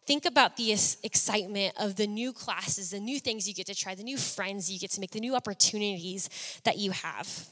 think 0.08 0.26
about 0.26 0.58
the 0.58 0.72
excitement 1.04 1.76
of 1.78 1.96
the 1.96 2.08
new 2.08 2.34
classes 2.34 2.90
the 2.90 3.00
new 3.00 3.20
things 3.20 3.48
you 3.48 3.54
get 3.54 3.68
to 3.68 3.76
try 3.76 3.96
the 3.96 4.04
new 4.04 4.18
friends 4.18 4.70
you 4.70 4.80
get 4.80 4.92
to 4.92 5.00
make 5.00 5.12
the 5.12 5.20
new 5.20 5.36
opportunities 5.36 6.30
that 6.64 6.78
you 6.78 6.92
have 6.92 7.48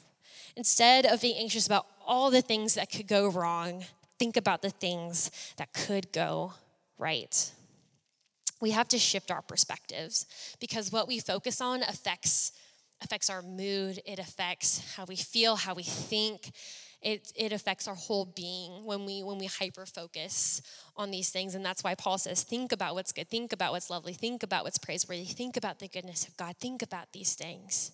Instead 0.56 1.06
of 1.06 1.22
being 1.22 1.38
anxious 1.38 1.66
about 1.66 1.88
all 2.06 2.30
the 2.30 2.42
things 2.42 2.76
that 2.76 2.92
could 2.92 3.08
go 3.08 3.28
wrong, 3.30 3.84
think 4.20 4.38
about 4.38 4.62
the 4.62 4.70
things 4.70 5.32
that 5.58 5.74
could 5.74 6.12
go 6.12 6.54
right. 6.98 7.52
We 8.62 8.72
have 8.72 8.88
to 8.90 8.98
shift 8.98 9.32
our 9.32 9.42
perspectives 9.42 10.26
because 10.60 10.92
what 10.92 11.08
we 11.08 11.20
focus 11.20 11.60
on 11.60 11.84
affects 11.84 12.52
affects 13.02 13.30
our 13.30 13.42
mood, 13.42 14.00
it 14.06 14.18
affects 14.18 14.96
how 14.96 15.04
we 15.06 15.18
feel, 15.18 15.58
how 15.58 15.74
we 15.74 15.84
think. 15.84 16.52
It, 17.02 17.34
it 17.36 17.52
affects 17.52 17.86
our 17.90 17.96
whole 17.96 18.24
being 18.24 18.86
when 18.86 19.04
we 19.04 19.24
when 19.24 19.38
we 19.38 19.48
hyper 19.48 19.86
focus 19.86 20.62
on 20.96 21.12
these 21.12 21.32
things 21.32 21.54
and 21.54 21.66
that's 21.66 21.84
why 21.84 21.96
paul 21.96 22.18
says 22.18 22.44
think 22.44 22.72
about 22.72 22.96
what's 22.96 23.12
good 23.12 23.30
think 23.30 23.52
about 23.52 23.74
what's 23.74 23.90
lovely 23.90 24.14
think 24.14 24.42
about 24.42 24.64
what's 24.64 24.78
praiseworthy 24.78 25.26
think 25.26 25.58
about 25.58 25.80
the 25.80 25.90
goodness 25.90 26.26
of 26.26 26.38
god 26.38 26.56
think 26.62 26.82
about 26.82 27.12
these 27.12 27.36
things 27.36 27.92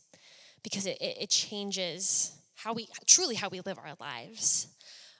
because 0.61 0.85
it, 0.85 1.01
it, 1.01 1.17
it 1.21 1.29
changes 1.31 2.38
how 2.63 2.73
we 2.73 2.87
truly 3.07 3.35
how 3.35 3.49
we 3.49 3.61
live 3.61 3.77
our 3.77 3.95
lives. 3.99 4.67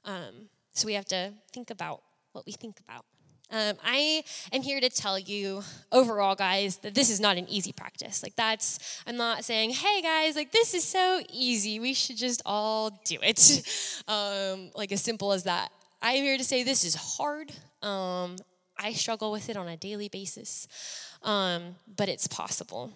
Um, 0.06 0.50
so 0.74 0.86
we 0.86 0.94
have 0.94 1.06
to 1.06 1.34
think 1.54 1.70
about 1.70 2.02
what 2.34 2.46
we 2.46 2.52
think 2.52 2.80
about. 2.88 3.06
Um, 3.52 3.78
I 3.84 4.24
am 4.54 4.62
here 4.62 4.80
to 4.80 4.90
tell 4.90 5.18
you 5.18 5.64
overall, 5.92 6.36
guys, 6.36 6.78
that 6.78 6.94
this 6.94 7.10
is 7.10 7.20
not 7.20 7.38
an 7.38 7.50
easy 7.50 7.72
practice. 7.72 8.22
Like, 8.22 8.36
that's, 8.36 9.02
I'm 9.08 9.18
not 9.18 9.44
saying, 9.44 9.72
hey, 9.72 10.02
guys, 10.04 10.36
like, 10.36 10.52
this 10.52 10.76
is 10.76 10.84
so 10.84 11.22
easy. 11.34 11.80
We 11.80 11.96
should 11.96 12.18
just 12.18 12.44
all 12.46 12.92
do 13.06 13.18
it. 13.24 14.04
um, 14.08 14.70
like, 14.76 14.92
as 14.92 15.02
simple 15.02 15.32
as 15.32 15.46
that. 15.46 15.72
I 16.00 16.14
am 16.14 16.24
here 16.24 16.38
to 16.38 16.44
say 16.44 16.64
this 16.64 16.86
is 16.86 16.94
hard. 16.94 17.52
Um, 17.82 18.36
I 18.78 18.94
struggle 18.94 19.32
with 19.32 19.50
it 19.50 19.58
on 19.58 19.68
a 19.68 19.78
daily 19.78 20.10
basis, 20.10 20.68
um, 21.24 21.76
but 21.98 22.08
it's 22.08 22.28
possible. 22.28 22.94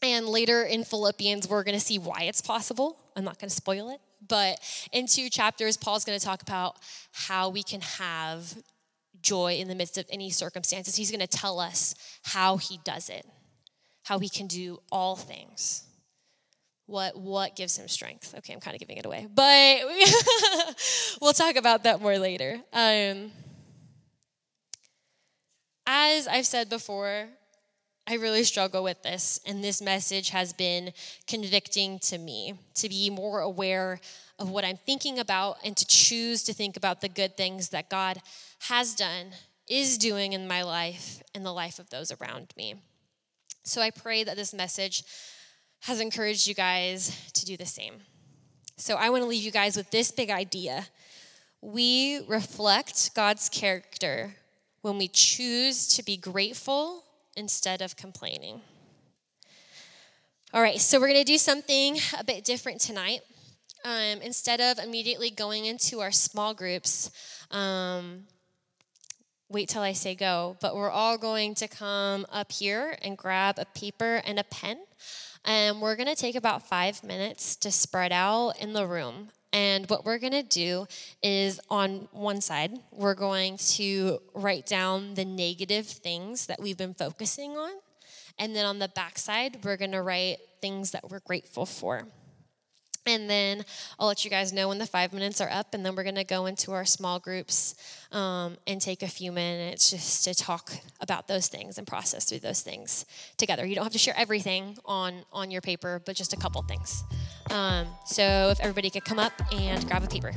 And 0.00 0.26
later 0.28 0.62
in 0.62 0.84
Philippians, 0.84 1.48
we're 1.48 1.64
going 1.64 1.78
to 1.78 1.84
see 1.84 1.98
why 1.98 2.22
it's 2.22 2.40
possible. 2.40 2.98
I'm 3.16 3.24
not 3.24 3.38
going 3.40 3.48
to 3.48 3.54
spoil 3.54 3.90
it. 3.90 4.00
But 4.26 4.60
in 4.92 5.06
two 5.06 5.28
chapters, 5.30 5.76
Paul's 5.76 6.04
going 6.04 6.18
to 6.18 6.24
talk 6.24 6.42
about 6.42 6.76
how 7.12 7.48
we 7.48 7.62
can 7.62 7.80
have 7.80 8.56
joy 9.22 9.54
in 9.54 9.68
the 9.68 9.74
midst 9.74 9.98
of 9.98 10.06
any 10.10 10.30
circumstances. 10.30 10.94
He's 10.94 11.10
going 11.10 11.20
to 11.20 11.26
tell 11.26 11.58
us 11.58 11.94
how 12.22 12.58
he 12.58 12.78
does 12.84 13.08
it, 13.08 13.26
how 14.04 14.18
he 14.18 14.28
can 14.28 14.46
do 14.46 14.80
all 14.92 15.16
things. 15.16 15.84
What, 16.86 17.18
what 17.18 17.56
gives 17.56 17.76
him 17.76 17.88
strength? 17.88 18.34
Okay, 18.38 18.52
I'm 18.52 18.60
kind 18.60 18.74
of 18.76 18.80
giving 18.80 18.96
it 18.96 19.06
away, 19.06 19.26
but 19.34 19.80
we'll 21.20 21.32
talk 21.32 21.56
about 21.56 21.82
that 21.82 22.00
more 22.00 22.16
later. 22.16 22.60
Um, 22.72 23.32
as 25.84 26.28
I've 26.28 26.46
said 26.46 26.68
before, 26.68 27.28
I 28.08 28.14
really 28.14 28.44
struggle 28.44 28.84
with 28.84 29.02
this, 29.02 29.40
and 29.44 29.64
this 29.64 29.82
message 29.82 30.30
has 30.30 30.52
been 30.52 30.92
convicting 31.26 31.98
to 32.00 32.18
me 32.18 32.54
to 32.74 32.88
be 32.88 33.10
more 33.10 33.40
aware 33.40 34.00
of 34.38 34.48
what 34.48 34.64
I'm 34.64 34.76
thinking 34.76 35.18
about 35.18 35.56
and 35.64 35.76
to 35.76 35.86
choose 35.86 36.44
to 36.44 36.54
think 36.54 36.76
about 36.76 37.00
the 37.00 37.08
good 37.08 37.36
things 37.36 37.70
that 37.70 37.90
God 37.90 38.18
has 38.60 38.94
done, 38.94 39.32
is 39.68 39.98
doing 39.98 40.34
in 40.34 40.46
my 40.46 40.62
life, 40.62 41.20
and 41.34 41.44
the 41.44 41.52
life 41.52 41.80
of 41.80 41.90
those 41.90 42.12
around 42.12 42.54
me. 42.56 42.76
So 43.64 43.82
I 43.82 43.90
pray 43.90 44.22
that 44.22 44.36
this 44.36 44.54
message 44.54 45.02
has 45.80 46.00
encouraged 46.00 46.46
you 46.46 46.54
guys 46.54 47.10
to 47.32 47.44
do 47.44 47.56
the 47.56 47.66
same. 47.66 47.94
So 48.76 48.94
I 48.94 49.10
want 49.10 49.24
to 49.24 49.28
leave 49.28 49.42
you 49.42 49.50
guys 49.50 49.76
with 49.76 49.90
this 49.90 50.12
big 50.12 50.30
idea. 50.30 50.86
We 51.60 52.20
reflect 52.28 53.14
God's 53.16 53.48
character 53.48 54.36
when 54.82 54.96
we 54.96 55.08
choose 55.08 55.88
to 55.96 56.04
be 56.04 56.16
grateful 56.16 57.02
instead 57.36 57.82
of 57.82 57.96
complaining. 57.96 58.60
All 60.54 60.62
right, 60.62 60.80
so 60.80 60.98
we're 60.98 61.08
going 61.08 61.20
to 61.20 61.24
do 61.24 61.38
something 61.38 61.98
a 62.18 62.24
bit 62.24 62.44
different 62.44 62.80
tonight. 62.80 63.20
Um, 63.84 64.20
instead 64.22 64.60
of 64.60 64.78
immediately 64.78 65.30
going 65.30 65.66
into 65.66 66.00
our 66.00 66.10
small 66.10 66.54
groups, 66.54 67.10
um, 67.50 68.24
wait 69.48 69.68
till 69.68 69.82
I 69.82 69.92
say 69.92 70.14
go, 70.14 70.56
but 70.60 70.74
we're 70.74 70.90
all 70.90 71.18
going 71.18 71.54
to 71.56 71.68
come 71.68 72.26
up 72.32 72.50
here 72.50 72.96
and 73.02 73.16
grab 73.16 73.58
a 73.58 73.64
paper 73.78 74.22
and 74.24 74.38
a 74.38 74.44
pen. 74.44 74.78
And 75.44 75.80
we're 75.80 75.94
going 75.94 76.08
to 76.08 76.16
take 76.16 76.34
about 76.34 76.66
five 76.68 77.04
minutes 77.04 77.54
to 77.56 77.70
spread 77.70 78.10
out 78.10 78.54
in 78.58 78.72
the 78.72 78.86
room. 78.86 79.30
And 79.52 79.88
what 79.88 80.04
we're 80.04 80.18
going 80.18 80.32
to 80.32 80.42
do 80.42 80.86
is 81.22 81.60
on 81.70 82.08
one 82.12 82.40
side, 82.40 82.78
we're 82.90 83.14
going 83.14 83.56
to 83.58 84.18
write 84.34 84.66
down 84.66 85.14
the 85.14 85.24
negative 85.24 85.86
things 85.86 86.46
that 86.46 86.60
we've 86.60 86.76
been 86.76 86.94
focusing 86.94 87.56
on. 87.56 87.72
And 88.38 88.54
then 88.54 88.66
on 88.66 88.78
the 88.78 88.88
back 88.88 89.18
side, 89.18 89.58
we're 89.64 89.78
going 89.78 89.92
to 89.92 90.02
write 90.02 90.38
things 90.60 90.90
that 90.90 91.10
we're 91.10 91.20
grateful 91.20 91.64
for. 91.64 92.06
And 93.06 93.30
then 93.30 93.64
I'll 93.98 94.08
let 94.08 94.24
you 94.24 94.30
guys 94.30 94.52
know 94.52 94.68
when 94.68 94.78
the 94.78 94.86
five 94.86 95.12
minutes 95.12 95.40
are 95.40 95.48
up, 95.48 95.74
and 95.74 95.86
then 95.86 95.94
we're 95.94 96.02
going 96.02 96.16
to 96.16 96.24
go 96.24 96.46
into 96.46 96.72
our 96.72 96.84
small 96.84 97.20
groups 97.20 97.76
um, 98.10 98.56
and 98.66 98.80
take 98.80 99.02
a 99.02 99.08
few 99.08 99.30
minutes 99.30 99.90
just 99.90 100.24
to 100.24 100.34
talk 100.34 100.72
about 101.00 101.28
those 101.28 101.46
things 101.46 101.78
and 101.78 101.86
process 101.86 102.24
through 102.24 102.40
those 102.40 102.62
things 102.62 103.06
together. 103.36 103.64
You 103.64 103.76
don't 103.76 103.84
have 103.84 103.92
to 103.92 103.98
share 103.98 104.16
everything 104.16 104.76
on 104.84 105.24
on 105.32 105.52
your 105.52 105.60
paper, 105.60 106.02
but 106.04 106.16
just 106.16 106.32
a 106.32 106.36
couple 106.36 106.60
things. 106.62 107.04
Um, 107.50 107.86
so 108.04 108.50
if 108.50 108.60
everybody 108.60 108.90
could 108.90 109.04
come 109.04 109.18
up 109.18 109.32
and 109.52 109.86
grab 109.86 110.04
a 110.04 110.08
paper. 110.08 110.32